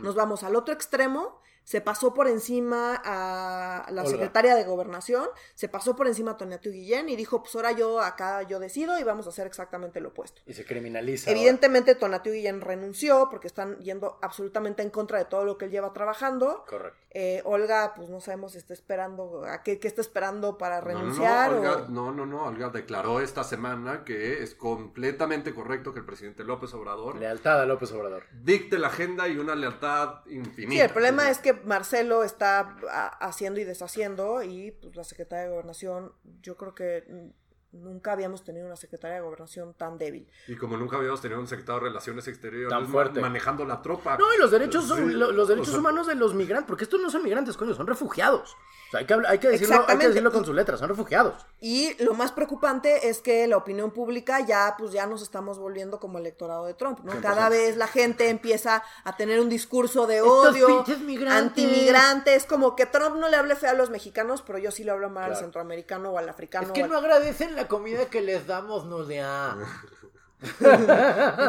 nos 0.00 0.14
vamos 0.14 0.44
al 0.44 0.54
otro 0.54 0.72
extremo 0.72 1.40
se 1.64 1.80
pasó 1.80 2.14
por 2.14 2.28
encima 2.28 3.00
a 3.04 3.86
la 3.90 4.04
secretaria 4.04 4.54
de 4.54 4.64
Gobernación, 4.64 5.28
se 5.54 5.68
pasó 5.68 5.96
por 5.96 6.06
encima 6.06 6.32
a 6.32 6.36
Toniatu 6.36 6.70
Guillén 6.70 7.08
y 7.08 7.16
dijo, 7.16 7.42
pues 7.42 7.54
ahora 7.56 7.72
yo 7.72 8.00
acá 8.00 8.42
yo 8.42 8.58
decido 8.58 8.98
y 8.98 9.02
vamos 9.02 9.26
a 9.26 9.30
hacer 9.30 9.46
exactamente 9.46 10.00
lo 10.00 10.10
opuesto. 10.10 10.42
Y 10.46 10.52
se 10.52 10.64
criminaliza. 10.64 11.30
Evidentemente 11.30 11.94
Tonatiu 11.94 12.32
Guillén 12.32 12.60
renunció 12.60 13.28
porque 13.30 13.48
están 13.48 13.78
yendo 13.78 14.18
absolutamente 14.20 14.82
en 14.82 14.90
contra 14.90 15.18
de 15.18 15.24
todo 15.24 15.44
lo 15.44 15.58
que 15.58 15.64
él 15.64 15.70
lleva 15.70 15.92
trabajando. 15.92 16.64
Correcto. 16.68 17.03
Eh, 17.16 17.42
Olga, 17.44 17.94
pues 17.94 18.10
no 18.10 18.20
sabemos 18.20 18.52
si 18.52 18.58
está 18.58 18.74
esperando, 18.74 19.44
a 19.46 19.62
qué, 19.62 19.78
está 19.80 20.00
esperando 20.00 20.58
para 20.58 20.80
renunciar. 20.80 21.52
No 21.88 22.10
no, 22.12 22.26
no, 22.26 22.46
Olga, 22.46 22.70
declaró 22.70 23.20
esta 23.20 23.44
semana 23.44 24.02
que 24.04 24.42
es 24.42 24.56
completamente 24.56 25.54
correcto 25.54 25.94
que 25.94 26.00
el 26.00 26.06
presidente 26.06 26.42
López 26.42 26.74
Obrador... 26.74 27.16
Lealtad 27.16 27.62
a 27.62 27.66
López 27.66 27.92
Obrador. 27.92 28.24
Dicte 28.32 28.78
la 28.78 28.88
agenda 28.88 29.28
y 29.28 29.38
una 29.38 29.54
lealtad 29.54 30.26
infinita. 30.26 30.72
Sí, 30.72 30.80
el 30.80 30.90
problema 30.90 31.30
es 31.30 31.38
que 31.38 31.52
Marcelo 31.52 32.24
está 32.24 32.76
haciendo 33.20 33.60
y 33.60 33.64
deshaciendo 33.64 34.42
y 34.42 34.72
pues, 34.72 34.96
la 34.96 35.04
secretaria 35.04 35.44
de 35.44 35.50
Gobernación, 35.50 36.12
yo 36.42 36.56
creo 36.56 36.74
que 36.74 37.32
nunca 37.74 38.12
habíamos 38.12 38.44
tenido 38.44 38.66
una 38.66 38.76
secretaria 38.76 39.16
de 39.16 39.22
Gobernación 39.22 39.74
tan 39.74 39.98
débil. 39.98 40.28
Y 40.48 40.56
como 40.56 40.76
nunca 40.76 40.96
habíamos 40.96 41.20
tenido 41.20 41.40
un 41.40 41.46
secretario 41.46 41.80
de 41.80 41.88
Relaciones 41.88 42.26
Exteriores 42.28 42.88
manejando 43.20 43.64
la 43.64 43.82
tropa. 43.82 44.16
No, 44.16 44.32
y 44.34 44.38
los 44.38 44.50
derechos, 44.50 44.86
son, 44.86 45.18
los, 45.18 45.48
derechos 45.48 45.74
humanos 45.74 46.06
de 46.06 46.14
los 46.14 46.34
migrantes, 46.34 46.66
porque 46.66 46.84
estos 46.84 47.00
no 47.00 47.10
son 47.10 47.22
migrantes, 47.22 47.56
coño, 47.56 47.74
son 47.74 47.86
refugiados 47.86 48.56
hay, 48.96 49.06
que, 49.06 49.14
hay, 49.26 49.38
que 49.38 49.48
decirlo, 49.48 49.84
hay 49.88 49.98
que 49.98 50.08
decirlo 50.08 50.32
con 50.32 50.44
sus 50.44 50.54
letras, 50.54 50.78
son 50.80 50.88
refugiados. 50.88 51.34
Y 51.60 52.00
lo 52.02 52.14
más 52.14 52.32
preocupante 52.32 53.08
es 53.08 53.20
que 53.20 53.46
la 53.46 53.56
opinión 53.56 53.90
pública 53.90 54.40
ya, 54.40 54.74
pues 54.78 54.92
ya 54.92 55.06
nos 55.06 55.22
estamos 55.22 55.58
volviendo 55.58 55.98
como 55.98 56.18
electorado 56.18 56.66
de 56.66 56.74
Trump, 56.74 57.00
¿no? 57.02 57.12
Cada 57.20 57.48
vez 57.48 57.76
la 57.76 57.86
gente 57.86 58.28
empieza 58.28 58.82
a 59.04 59.16
tener 59.16 59.40
un 59.40 59.48
discurso 59.48 60.06
de 60.06 60.22
odio, 60.22 60.84
antimigrantes, 61.28 62.44
como 62.44 62.76
que 62.76 62.86
Trump 62.86 63.16
no 63.16 63.28
le 63.28 63.36
hable 63.36 63.56
feo 63.56 63.70
a 63.70 63.74
los 63.74 63.90
mexicanos, 63.90 64.42
pero 64.42 64.58
yo 64.58 64.70
sí 64.70 64.84
le 64.84 64.90
hablo 64.90 65.10
mal 65.10 65.32
al 65.32 65.36
centroamericano 65.36 66.10
o 66.10 66.18
al 66.18 66.28
africano. 66.28 66.66
Es 66.66 66.72
que 66.72 66.86
no 66.86 66.96
agradecen 66.96 67.56
la 67.56 67.63
comida 67.68 68.06
que 68.06 68.20
les 68.20 68.46
damos, 68.46 68.86
no 68.86 69.04
de 69.04 69.22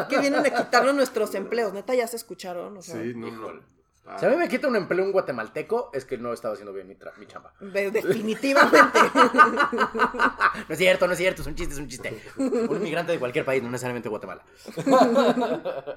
que 0.08 0.18
vienen 0.18 0.46
a 0.46 0.50
quitarnos 0.50 0.94
nuestros 0.94 1.34
empleos, 1.34 1.72
neta, 1.72 1.94
ya 1.94 2.06
se 2.06 2.16
escucharon. 2.16 2.82
sí, 2.82 3.12
no, 3.14 3.30
no. 3.30 3.76
Si 4.18 4.24
a 4.24 4.28
mí 4.28 4.36
me 4.36 4.48
quita 4.48 4.68
un 4.68 4.76
empleo 4.76 5.04
un 5.04 5.10
guatemalteco, 5.10 5.90
es 5.92 6.04
que 6.04 6.16
no 6.16 6.32
estaba 6.32 6.54
haciendo 6.54 6.72
bien 6.72 6.86
mi, 6.86 6.96
mi 7.18 7.26
chamba. 7.26 7.52
Definitivamente. 7.58 8.78
no 9.14 10.66
es 10.68 10.78
cierto, 10.78 11.08
no 11.08 11.12
es 11.12 11.18
cierto, 11.18 11.42
es 11.42 11.48
un 11.48 11.56
chiste, 11.56 11.74
es 11.74 11.80
un 11.80 11.88
chiste. 11.88 12.22
Un 12.36 12.76
inmigrante 12.76 13.10
de 13.12 13.18
cualquier 13.18 13.44
país, 13.44 13.62
no 13.64 13.68
necesariamente 13.68 14.08
Guatemala. 14.08 14.44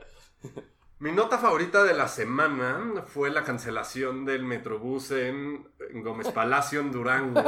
Mi 1.00 1.12
nota 1.14 1.38
favorita 1.38 1.84
de 1.84 1.94
la 1.94 2.08
semana 2.10 3.04
fue 3.06 3.30
la 3.30 3.44
cancelación 3.44 4.26
del 4.26 4.44
Metrobús 4.44 5.12
en, 5.12 5.66
Gómez 5.94 6.30
Palacio, 6.32 6.82
en 6.82 6.92
Durango. 6.92 7.42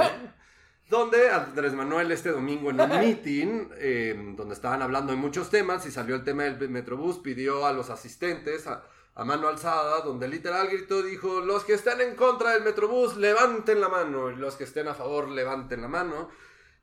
Donde 0.92 1.30
Andrés 1.30 1.72
Manuel 1.72 2.12
este 2.12 2.32
domingo 2.32 2.70
en 2.70 2.82
un 2.82 2.90
meeting, 3.00 3.70
eh, 3.78 4.34
donde 4.36 4.54
estaban 4.54 4.82
hablando 4.82 5.14
de 5.14 5.18
muchos 5.18 5.50
temas 5.50 5.86
y 5.86 5.92
salió 5.92 6.16
el 6.16 6.26
tema 6.26 6.44
del 6.44 6.70
Metrobús, 6.70 7.18
pidió 7.20 7.66
a 7.66 7.72
los 7.72 7.90
asistentes, 7.90 8.68
a, 8.68 8.84
a 9.16 9.24
mano 9.24 9.48
alzada, 9.48 10.02
donde 10.02 10.28
literal 10.28 10.68
gritó, 10.68 11.02
dijo, 11.02 11.40
los 11.40 11.64
que 11.64 11.76
estén 11.76 12.02
en 12.02 12.16
contra 12.16 12.52
del 12.52 12.64
Metrobús, 12.64 13.16
levanten 13.16 13.80
la 13.80 13.88
mano, 13.88 14.32
y 14.32 14.36
los 14.36 14.58
que 14.58 14.66
estén 14.66 14.90
a 14.90 14.94
favor, 14.94 15.30
levanten 15.30 15.82
la 15.82 15.88
mano. 15.88 16.30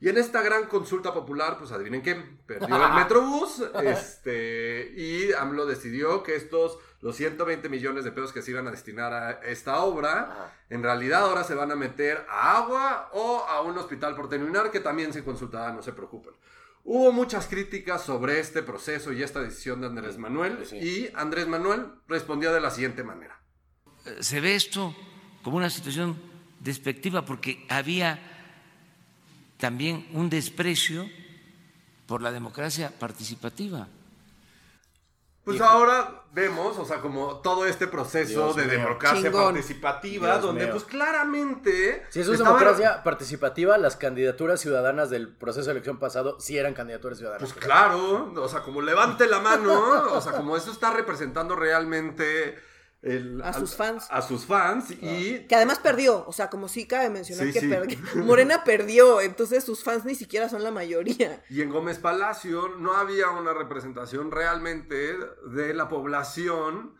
Y 0.01 0.09
en 0.09 0.17
esta 0.17 0.41
gran 0.41 0.69
consulta 0.69 1.13
popular, 1.13 1.59
pues 1.59 1.71
adivinen 1.73 2.01
qué, 2.01 2.15
perdió 2.47 2.83
el 2.83 2.93
Metrobús, 2.95 3.63
este, 3.83 4.91
y 4.97 5.35
AMLO 5.35 5.67
decidió 5.67 6.23
que 6.23 6.35
estos, 6.35 6.79
los 7.01 7.17
120 7.17 7.69
millones 7.69 8.05
de 8.05 8.11
pesos 8.11 8.33
que 8.33 8.43
se 8.43 8.51
iban 8.51 8.67
a 8.67 8.71
destinar 8.71 9.13
a 9.13 9.31
esta 9.45 9.81
obra, 9.81 10.53
en 10.69 10.83
realidad 10.83 11.23
ahora 11.23 11.45
se 11.45 11.55
van 11.55 11.71
a 11.71 11.77
meter 11.77 12.27
a 12.29 12.57
agua 12.57 13.11
o 13.13 13.45
a 13.49 13.63
un 13.63 13.79
hospital 13.79 14.17
por 14.17 14.29
terminar, 14.29 14.71
que 14.71 14.81
también 14.81 15.13
se 15.13 15.23
consultará, 15.23 15.73
no 15.73 15.83
se 15.83 15.93
preocupen. 15.93 16.35
Hubo 16.85 17.13
muchas 17.13 17.47
críticas 17.47 18.03
sobre 18.03 18.41
este 18.41 18.63
proceso 18.63 19.13
y 19.13 19.23
esta 19.23 19.41
decisión 19.41 19.81
de 19.81 19.89
Andrés 19.89 20.17
Manuel 20.17 20.65
y 20.73 21.09
Andrés 21.15 21.47
Manuel 21.47 21.87
respondió 22.09 22.53
de 22.53 22.61
la 22.61 22.71
siguiente 22.71 23.05
manera. 23.05 23.41
Se 24.21 24.41
ve 24.41 24.55
esto 24.55 24.97
como 25.43 25.59
una 25.59 25.71
situación 25.71 26.17
despectiva 26.61 27.25
porque 27.25 27.67
había 27.69 28.19
también 29.59 30.09
un 30.15 30.31
desprecio 30.31 31.09
por 32.07 32.23
la 32.23 32.33
democracia 32.33 32.91
participativa. 32.99 33.89
Pues 35.49 35.61
ahora 35.63 36.25
vemos, 36.33 36.79
o 36.79 36.85
sea, 36.85 37.01
como 37.01 37.39
todo 37.39 37.65
este 37.65 37.87
proceso 37.87 38.53
de 38.53 38.67
democracia 38.67 39.33
participativa, 39.33 40.39
donde 40.39 40.67
pues 40.67 40.85
claramente... 40.85 42.07
Si 42.11 42.21
eso 42.21 42.33
es 42.33 42.39
democracia 42.39 43.03
participativa, 43.03 43.79
las 43.79 43.97
candidaturas 43.97 44.61
ciudadanas 44.61 45.11
del 45.11 45.35
proceso 45.35 45.67
de 45.67 45.73
elección 45.73 45.99
pasado 45.99 46.39
sí 46.39 46.59
eran 46.59 46.75
candidaturas 46.75 47.19
ciudadanas. 47.19 47.51
Pues 47.51 47.65
claro, 47.65 48.33
o 48.37 48.49
sea, 48.49 48.61
como 48.61 48.83
levante 48.83 49.27
la 49.27 49.41
mano, 49.41 50.13
o 50.13 50.21
sea, 50.21 50.33
como 50.33 50.57
eso 50.57 50.71
está 50.71 50.93
representando 50.93 51.57
realmente 51.57 52.59
a 53.45 53.53
sus 53.53 53.77
fans. 53.77 54.07
A 54.11 54.23
sus 54.23 54.45
fans 54.45 54.91
y... 54.91 55.47
Que 55.47 55.55
además 55.55 55.79
perdió, 55.79 56.27
o 56.27 56.33
sea, 56.33 56.51
como 56.51 56.69
sí 56.69 56.87
cabe 56.87 57.11
mencionar 57.11 57.53
que 57.53 57.99
Morena 58.17 58.65
perdió, 58.65 59.21
entonces 59.21 59.63
sus 59.63 59.85
fans 59.85 60.05
ni 60.05 60.15
siquiera 60.15 60.49
son 60.49 60.65
la 60.65 60.71
mayoría. 60.71 61.45
Y 61.49 61.63
en 61.63 61.71
Gómez 61.71 61.99
Palacio 61.99 62.69
no 62.79 62.95
había 62.95 63.31
una 63.31 63.55
representación 63.55 64.31
realmente 64.31 65.17
de 65.47 65.75
la 65.75 65.89
población... 65.89 66.97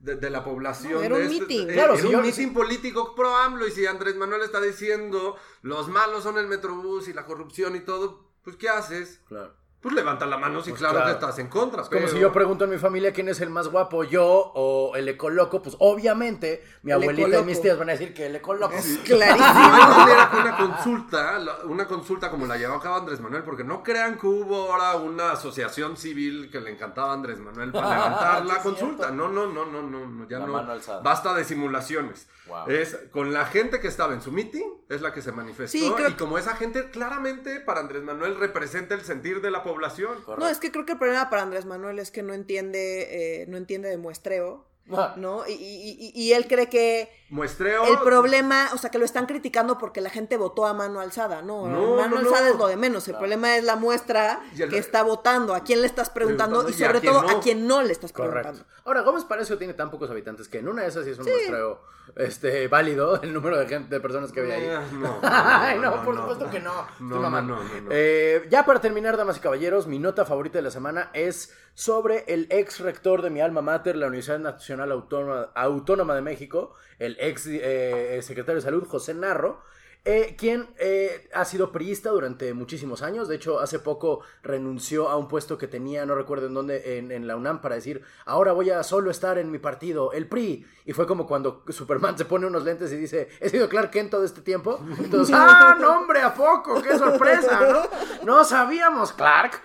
De, 0.00 0.30
la 0.30 0.42
población. 0.42 1.04
era 1.04 1.14
un 1.14 1.20
este, 1.20 1.40
meeting. 1.40 1.68
Eh, 1.68 1.72
claro, 1.74 1.94
era 1.94 2.08
un 2.08 2.22
meeting 2.22 2.54
político 2.54 3.14
pro 3.14 3.36
AMLO. 3.36 3.66
Y 3.66 3.70
si 3.70 3.84
Andrés 3.84 4.16
Manuel 4.16 4.40
está 4.40 4.58
diciendo 4.58 5.36
los 5.60 5.88
malos 5.88 6.22
son 6.22 6.38
el 6.38 6.46
Metrobús 6.46 7.06
y 7.08 7.12
la 7.12 7.26
corrupción 7.26 7.76
y 7.76 7.80
todo, 7.80 8.32
pues 8.42 8.56
¿qué 8.56 8.70
haces? 8.70 9.20
Claro. 9.28 9.59
Pues 9.80 9.94
levanta 9.94 10.26
la 10.26 10.36
mano 10.36 10.62
si 10.62 10.70
pues 10.70 10.80
claro, 10.80 11.02
que 11.06 11.12
estás 11.12 11.38
en 11.38 11.48
contra. 11.48 11.82
como 11.84 12.06
si 12.06 12.18
yo 12.18 12.30
pregunto 12.32 12.64
en 12.64 12.70
mi 12.70 12.76
familia 12.76 13.14
quién 13.14 13.28
es 13.30 13.40
el 13.40 13.48
más 13.48 13.68
guapo, 13.68 14.04
yo 14.04 14.52
o 14.54 14.94
el 14.94 15.08
ecoloco, 15.08 15.62
pues 15.62 15.74
obviamente 15.78 16.62
mi 16.82 16.92
abuelita 16.92 17.38
y 17.38 17.44
mis 17.44 17.62
tías 17.62 17.78
van 17.78 17.88
a 17.88 17.92
decir 17.92 18.12
que 18.12 18.26
el 18.26 18.36
ecoloco. 18.36 18.74
Es 18.74 18.98
clarísimo. 18.98 20.08
era 20.08 20.30
una 20.38 20.56
consulta, 20.58 21.40
una 21.64 21.86
consulta 21.86 22.30
como 22.30 22.46
la 22.46 22.58
llevó 22.58 22.74
a 22.74 22.82
cabo 22.82 22.96
Andrés 22.96 23.20
Manuel, 23.20 23.42
porque 23.42 23.64
no 23.64 23.82
crean 23.82 24.18
que 24.18 24.26
hubo 24.26 24.70
ahora 24.70 24.96
una 24.96 25.32
asociación 25.32 25.96
civil 25.96 26.50
que 26.50 26.60
le 26.60 26.72
encantaba 26.72 27.12
a 27.12 27.14
Andrés 27.14 27.38
Manuel 27.38 27.72
para 27.72 27.88
levantar 27.94 28.44
la 28.44 28.58
consulta. 28.58 29.10
No, 29.10 29.28
no, 29.28 29.46
no, 29.46 29.64
no, 29.64 29.82
no, 29.82 30.28
ya 30.28 30.40
no. 30.40 30.52
Basta 31.02 31.32
de 31.32 31.44
simulaciones. 31.44 32.28
Es 32.66 32.98
con 33.10 33.32
la 33.32 33.46
gente 33.46 33.80
que 33.80 33.88
estaba 33.88 34.12
en 34.12 34.20
su 34.20 34.30
meeting, 34.30 34.79
es 34.90 35.00
la 35.00 35.12
que 35.12 35.22
se 35.22 35.30
manifestó. 35.32 35.78
y 35.78 36.12
como 36.14 36.36
esa 36.36 36.56
gente 36.56 36.90
claramente 36.90 37.60
para 37.60 37.80
Andrés 37.80 38.02
Manuel 38.02 38.36
representa 38.36 38.94
el 38.94 39.02
sentir 39.02 39.40
de 39.40 39.50
la 39.50 39.62
población. 39.62 40.18
No, 40.36 40.48
es 40.48 40.58
que 40.58 40.72
creo 40.72 40.84
que 40.84 40.92
el 40.92 40.98
problema 40.98 41.30
para 41.30 41.42
Andrés 41.42 41.64
Manuel 41.64 42.00
es 42.00 42.10
que 42.10 42.22
no 42.22 42.34
entiende, 42.34 43.42
eh, 43.42 43.46
no 43.46 43.56
entiende 43.56 43.88
de 43.88 43.96
muestreo. 43.96 44.66
¿No? 45.16 45.46
Y, 45.46 45.52
y- 45.52 46.12
y- 46.14 46.22
y 46.22 46.32
él 46.32 46.46
cree 46.48 46.68
que 46.68 47.10
Muestreo. 47.30 47.84
el 47.84 47.98
problema, 48.00 48.68
o 48.74 48.78
sea, 48.78 48.90
que 48.90 48.98
lo 48.98 49.04
están 49.04 49.26
criticando 49.26 49.78
porque 49.78 50.00
la 50.00 50.10
gente 50.10 50.36
votó 50.36 50.66
a 50.66 50.74
mano 50.74 51.00
alzada. 51.00 51.42
No, 51.42 51.68
No, 51.68 51.96
mano 51.96 52.16
no, 52.16 52.22
no. 52.22 52.28
alzada 52.28 52.50
es 52.50 52.56
lo 52.56 52.66
de 52.66 52.76
menos. 52.76 53.06
El 53.08 53.16
problema 53.16 53.56
es 53.56 53.64
la 53.64 53.76
muestra 53.76 54.40
el- 54.58 54.68
que 54.68 54.78
está 54.78 55.02
votando, 55.02 55.54
a 55.54 55.62
quién 55.64 55.80
le 55.80 55.86
estás 55.86 56.10
preguntando 56.10 56.60
y 56.68 56.72
Preguntando 56.72 56.80
y 56.80 56.84
a 56.84 56.86
sobre 56.86 57.00
todo 57.08 57.22
no. 57.32 57.38
a 57.38 57.40
quién 57.40 57.66
no 57.66 57.82
le 57.82 57.92
estás 57.92 58.12
Correcto. 58.12 58.40
preguntando. 58.50 58.70
Ahora, 58.84 59.00
Gómez 59.02 59.24
Palacio 59.24 59.56
tiene 59.58 59.74
tan 59.74 59.90
pocos 59.90 60.10
habitantes 60.10 60.48
que 60.48 60.58
en 60.58 60.68
una 60.68 60.82
de 60.82 60.88
esas 60.88 61.04
sí 61.04 61.10
es 61.10 61.18
un 61.18 61.24
muestreo 61.26 61.80
este, 62.16 62.66
válido 62.66 63.20
el 63.22 63.32
número 63.32 63.56
de 63.58 63.68
gente, 63.68 63.94
de 63.94 64.00
personas 64.00 64.32
que 64.32 64.40
había 64.40 64.54
ahí. 64.56 64.64
Eh, 64.64 64.78
no, 64.94 65.18
Ay, 65.22 65.78
no, 65.78 65.96
no, 65.96 66.04
por 66.04 66.14
no. 66.14 66.20
supuesto 66.22 66.50
que 66.50 66.58
no. 66.60 66.72
Estoy 66.90 67.06
No, 67.06 67.16
no, 67.16 67.20
mamando. 67.22 67.56
no, 67.56 67.62
no, 67.62 67.80
no. 67.82 67.88
Eh, 67.92 68.46
ya 68.50 68.64
para 68.66 68.80
terminar, 68.80 69.16
damas 69.16 69.36
y 69.36 69.40
caballeros, 69.40 69.86
mi 69.86 69.98
nota 70.00 70.24
favorita 70.24 70.58
de 70.58 70.62
la 70.62 70.70
semana 70.72 71.10
es 71.12 71.54
sobre 71.74 72.24
el 72.28 72.46
ex 72.50 72.80
rector 72.80 73.22
de 73.22 73.30
mi 73.30 73.40
alma 73.40 73.62
mater, 73.62 73.96
la 73.96 74.06
Universidad 74.08 74.38
Nacional 74.38 74.92
Autónoma, 74.92 75.50
Autónoma 75.54 76.14
de 76.14 76.22
México, 76.22 76.74
el 76.98 77.16
ex 77.20 77.46
eh, 77.46 78.20
secretario 78.22 78.56
de 78.56 78.62
Salud, 78.62 78.86
José 78.86 79.14
Narro. 79.14 79.62
eh, 80.06 80.34
quien 80.38 80.66
eh, 80.78 81.28
ha 81.34 81.44
sido 81.44 81.72
priista 81.72 82.08
durante 82.08 82.54
muchísimos 82.54 83.02
años. 83.02 83.28
De 83.28 83.36
hecho, 83.36 83.60
hace 83.60 83.78
poco 83.78 84.20
renunció 84.42 85.10
a 85.10 85.16
un 85.18 85.28
puesto 85.28 85.58
que 85.58 85.68
tenía, 85.68 86.06
no 86.06 86.14
recuerdo 86.14 86.46
en 86.46 86.54
dónde, 86.54 86.96
en, 86.98 87.12
en 87.12 87.26
la 87.26 87.36
UNAM, 87.36 87.60
para 87.60 87.74
decir, 87.74 88.02
ahora 88.24 88.52
voy 88.52 88.70
a 88.70 88.82
solo 88.82 89.10
estar 89.10 89.36
en 89.36 89.50
mi 89.50 89.58
partido, 89.58 90.12
el 90.12 90.26
PRI. 90.26 90.66
Y 90.86 90.94
fue 90.94 91.06
como 91.06 91.26
cuando 91.26 91.64
Superman 91.68 92.16
se 92.16 92.24
pone 92.24 92.46
unos 92.46 92.64
lentes 92.64 92.90
y 92.92 92.96
dice, 92.96 93.28
he 93.40 93.50
sido 93.50 93.68
Clark 93.68 93.90
Kent 93.90 94.10
todo 94.10 94.24
este 94.24 94.40
tiempo. 94.40 94.80
Entonces, 94.98 95.34
¡ah, 95.38 95.76
no, 95.78 95.98
hombre, 95.98 96.22
a 96.22 96.32
poco! 96.32 96.80
¡Qué 96.80 96.96
sorpresa! 96.96 97.60
¿no? 97.60 97.82
No 98.24 98.44
sabíamos, 98.44 99.12
Clark. 99.12 99.60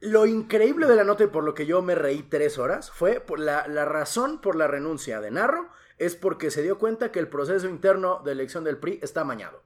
Lo 0.00 0.26
increíble 0.26 0.86
de 0.86 0.96
la 0.96 1.04
nota 1.04 1.24
y 1.24 1.28
por 1.28 1.44
lo 1.44 1.54
que 1.54 1.66
yo 1.66 1.80
me 1.82 1.94
reí 1.94 2.22
tres 2.22 2.58
horas 2.58 2.90
fue 2.90 3.24
la, 3.38 3.66
la 3.66 3.84
razón 3.84 4.40
por 4.40 4.54
la 4.56 4.66
renuncia 4.66 5.20
de 5.20 5.30
Narro 5.30 5.70
es 5.98 6.14
porque 6.14 6.50
se 6.50 6.62
dio 6.62 6.78
cuenta 6.78 7.10
que 7.10 7.18
el 7.18 7.28
proceso 7.28 7.68
interno 7.68 8.20
de 8.24 8.32
elección 8.32 8.64
del 8.64 8.78
PRI 8.78 9.00
está 9.02 9.22
amañado. 9.22 9.62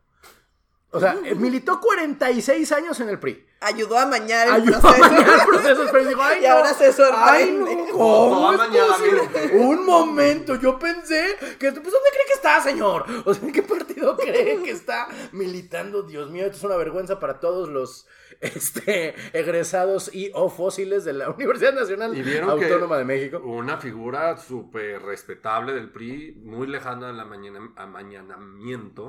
O 0.93 1.01
sea, 1.01 1.17
eh, 1.25 1.35
militó 1.35 1.81
46 1.81 2.73
años 2.73 3.01
en 3.01 3.09
el 3.09 3.19
PRI. 3.19 3.47
Ayudó 3.63 3.99
a 3.99 4.07
mañar 4.07 4.49
el 4.49 4.55
Ayudó 4.55 4.79
a 4.79 4.81
proceso. 4.81 5.11
mañar 5.11 5.47
procesos, 5.47 5.89
pero 5.93 6.09
dijo, 6.09 6.23
ay, 6.25 6.39
Y 6.43 6.49
no, 6.49 6.53
ahora 6.55 6.73
se 6.75 6.93
sorprende. 6.95 7.71
ay, 7.71 7.85
no, 7.87 7.93
¿cómo 7.93 8.53
es 8.55 8.59
posible? 8.61 9.51
Un 9.59 9.85
momento, 9.85 10.55
yo 10.57 10.79
pensé 10.79 11.37
que, 11.59 11.71
pues, 11.71 11.85
¿dónde 11.93 12.09
cree 12.11 12.27
que 12.27 12.33
está, 12.35 12.61
señor? 12.63 13.05
O 13.27 13.35
sea, 13.35 13.45
¿en 13.47 13.53
qué 13.53 13.63
partido 13.63 14.17
cree 14.17 14.63
que 14.63 14.71
está 14.71 15.09
militando? 15.33 16.03
Dios 16.05 16.31
mío, 16.31 16.47
esto 16.47 16.57
es 16.57 16.65
una 16.65 16.77
vergüenza 16.77 17.21
para 17.21 17.39
todos 17.39 17.69
los 17.69 18.07
este, 18.41 19.15
egresados 19.39 20.09
y 20.15 20.31
o 20.35 20.49
fósiles 20.49 21.05
de 21.05 21.13
la 21.13 21.29
Universidad 21.37 21.75
Nacional 21.75 22.17
Y 22.17 22.39
Autónoma 22.39 22.97
de 22.97 23.05
México. 23.05 23.43
Una 23.45 23.77
figura 23.77 24.39
súper 24.39 25.03
respetable 25.03 25.75
del 25.75 25.91
PRI, 25.91 26.41
muy 26.45 26.67
lejana 26.67 27.11
al 27.11 27.21
amañana- 27.21 27.73
amañanamiento. 27.77 29.07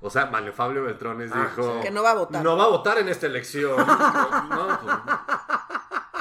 o 0.00 0.10
sea, 0.10 0.26
Malefable 0.26 0.80
Beltrones 0.82 1.32
Ah, 1.34 1.50
dijo... 1.56 1.80
Que 1.80 1.90
no 1.90 2.04
va 2.04 2.12
a 2.12 2.14
votar. 2.14 2.44
No 2.44 2.56
va 2.56 2.64
a 2.64 2.68
votar 2.68 2.98
en 2.98 3.08
esta 3.08 3.26
elección. 3.26 3.39
No, 3.76 4.78
pues, 4.82 4.94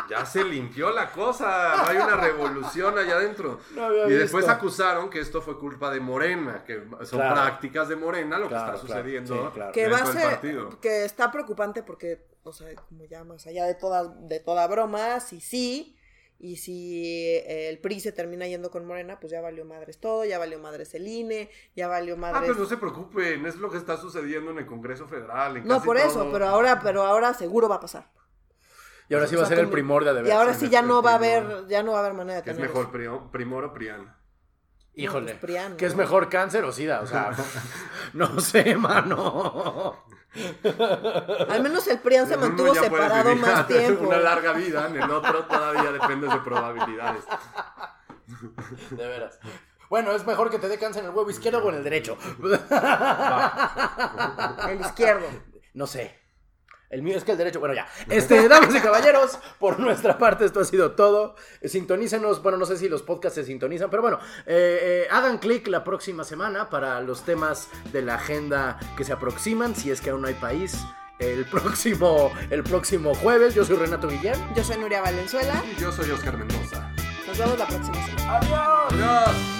ya 0.09 0.25
se 0.25 0.43
limpió 0.43 0.89
la 0.91 1.11
cosa. 1.11 1.75
No 1.77 1.87
hay 1.87 1.97
una 1.97 2.15
revolución 2.15 2.97
allá 2.97 3.15
adentro. 3.15 3.59
No 3.75 3.85
había 3.85 4.07
y 4.07 4.11
después 4.11 4.43
visto. 4.45 4.51
acusaron 4.57 5.09
que 5.09 5.19
esto 5.19 5.41
fue 5.41 5.57
culpa 5.59 5.91
de 5.91 5.99
Morena, 5.99 6.63
que 6.65 6.83
son 7.03 7.19
Claro. 7.19 7.35
prácticas 7.35 7.87
de 7.89 7.95
Morena 7.95 8.37
lo 8.39 8.47
Claro, 8.47 8.71
que 8.71 8.75
está 8.77 8.85
claro, 8.87 9.01
sucediendo 9.01 9.35
sí, 9.47 9.51
claro. 9.53 9.71
que 9.71 9.87
va 9.87 9.97
a 9.97 10.05
ser 10.05 10.39
que 10.81 11.05
está 11.05 11.31
preocupante 11.31 11.83
porque 11.83 12.25
o 12.43 12.51
sea 12.53 12.73
como 12.75 13.05
ya 13.05 13.23
más 13.23 13.45
allá 13.45 13.65
de 13.65 13.75
toda 13.75 14.05
de 14.07 14.39
toda 14.39 14.65
broma 14.67 15.19
si 15.19 15.39
sí 15.41 15.95
y 16.41 16.55
si 16.55 17.05
eh, 17.35 17.69
el 17.69 17.79
PRI 17.79 17.99
se 17.99 18.11
termina 18.13 18.47
yendo 18.47 18.71
con 18.71 18.85
Morena 18.85 19.19
pues 19.19 19.31
ya 19.31 19.41
valió 19.41 19.65
madres 19.65 19.99
todo 19.99 20.23
ya 20.23 20.39
valió 20.39 20.57
madres 20.59 20.93
el 20.95 21.05
INE 21.07 21.49
ya 21.75 21.87
valió 21.89 22.13
Ah, 22.13 22.17
madres 22.17 22.45
pues 22.47 22.57
no 22.57 22.65
se 22.65 22.77
preocupen, 22.77 23.45
es 23.45 23.57
lo 23.57 23.69
que 23.69 23.77
está 23.77 23.97
sucediendo 23.97 24.51
en 24.51 24.59
el 24.59 24.65
Congreso 24.65 25.07
Federal. 25.07 25.57
en 25.57 25.65
no 25.67 25.75
casi 25.75 25.85
por 25.85 25.97
eso 25.97 26.13
todo. 26.23 26.31
pero 26.31 26.47
ahora 26.47 26.79
pero 26.81 27.03
ahora 27.03 27.33
seguro 27.33 27.67
va 27.67 27.75
a 27.75 27.79
pasar 27.81 28.09
Y 29.09 29.15
ahora 29.15 29.27
sí 29.27 29.35
O 29.35 29.39
va 29.39 29.45
a 29.45 29.47
ser 29.49 29.59
el 29.59 29.69
primor 29.69 30.05
de 30.05 30.11
y 30.11 30.13
deber. 30.15 30.31
ahora 30.31 30.53
sí, 30.53 30.69
ya 30.69 30.81
no 30.81 31.01
va 31.01 31.11
a 31.11 31.15
haber 31.15 31.67
ya 31.67 31.83
no 31.83 31.91
va 31.91 31.97
a 31.97 32.01
haber 32.01 32.13
manera 32.13 32.37
de 32.37 32.43
¿Qué 32.43 32.51
es 32.51 32.55
tener 32.55 32.69
mejor, 32.69 32.91
Prio- 32.91 33.31
Primor 33.31 33.65
o 33.65 33.73
Prián? 33.73 34.15
Híjole. 34.95 35.31
pues, 35.33 35.41
Prián, 35.41 35.77
¿Qué 35.77 35.85
es 35.85 35.93
¿no? 35.93 35.99
mejor 35.99 36.29
cáncer 36.29 36.63
o 36.65 36.71
sida? 36.71 37.01
O 37.01 37.07
sea, 37.07 37.31
no 38.13 38.39
sé, 38.39 38.75
mano. 38.75 40.03
al 41.49 41.61
menos 41.63 41.87
el 41.87 41.99
PRIAN 41.99 42.27
se 42.27 42.37
mantuvo 42.37 42.75
separado 42.75 43.35
más 43.35 43.67
tiempo 43.67 44.07
Una 44.07 44.17
larga 44.19 44.53
vida, 44.53 44.87
en 44.87 45.01
el 45.01 45.09
otro 45.09 45.45
todavía 45.45 45.91
dependes 45.91 46.31
de 46.31 46.39
probabilidades. 46.39 47.23
De 48.91 49.07
veras. 49.07 49.39
Bueno, 49.89 50.11
es 50.11 50.25
mejor 50.27 50.51
que 50.51 50.59
te 50.59 50.67
dé 50.69 50.77
cáncer 50.77 51.03
en 51.03 51.09
el 51.09 51.15
huevo 51.15 51.31
izquierdo 51.31 51.63
o 51.63 51.69
en 51.69 51.75
el 51.77 51.83
derecho. 51.83 52.15
el 54.69 54.81
izquierdo 54.81 55.27
No 55.73 55.87
sé. 55.87 56.18
El 56.89 57.03
mío 57.03 57.17
es 57.17 57.23
que 57.23 57.33
el 57.33 57.37
derecho, 57.37 57.59
bueno, 57.59 57.75
ya. 57.75 57.87
Este, 58.09 58.47
damas 58.49 58.73
y 58.73 58.79
caballeros, 58.79 59.37
por 59.59 59.79
nuestra 59.79 60.17
parte 60.17 60.45
esto 60.45 60.59
ha 60.59 60.65
sido 60.65 60.93
todo. 60.93 61.35
Sintonícenos, 61.63 62.41
bueno, 62.41 62.57
no 62.57 62.65
sé 62.65 62.77
si 62.77 62.89
los 62.89 63.03
podcasts 63.03 63.35
se 63.35 63.43
sintonizan, 63.45 63.89
pero 63.91 64.01
bueno, 64.01 64.17
eh, 64.47 64.79
eh, 64.81 65.07
hagan 65.11 65.37
clic 65.37 65.67
la 65.67 65.83
próxima 65.83 66.23
semana 66.23 66.69
para 66.69 66.99
los 67.01 67.23
temas 67.23 67.69
de 67.93 68.01
la 68.01 68.15
agenda 68.15 68.79
que 68.97 69.03
se 69.03 69.13
aproximan, 69.13 69.75
si 69.75 69.91
es 69.91 70.01
que 70.01 70.09
aún 70.09 70.21
no 70.21 70.27
hay 70.27 70.33
país. 70.33 70.77
El 71.19 71.45
próximo, 71.45 72.31
el 72.49 72.63
próximo 72.63 73.13
jueves, 73.13 73.53
yo 73.53 73.65
soy 73.65 73.75
Renato 73.75 74.07
Guillén. 74.07 74.35
yo 74.55 74.63
soy 74.63 74.77
Nuria 74.77 75.01
Valenzuela 75.01 75.61
Y 75.69 75.79
yo 75.79 75.91
soy 75.91 76.09
Oscar 76.11 76.37
Mendoza. 76.37 76.89
nos 77.27 77.37
vemos 77.37 77.59
la 77.59 77.67
próxima 77.67 78.05
semana 78.05 78.37
¡Adiós! 78.37 78.93
Adiós. 78.93 79.58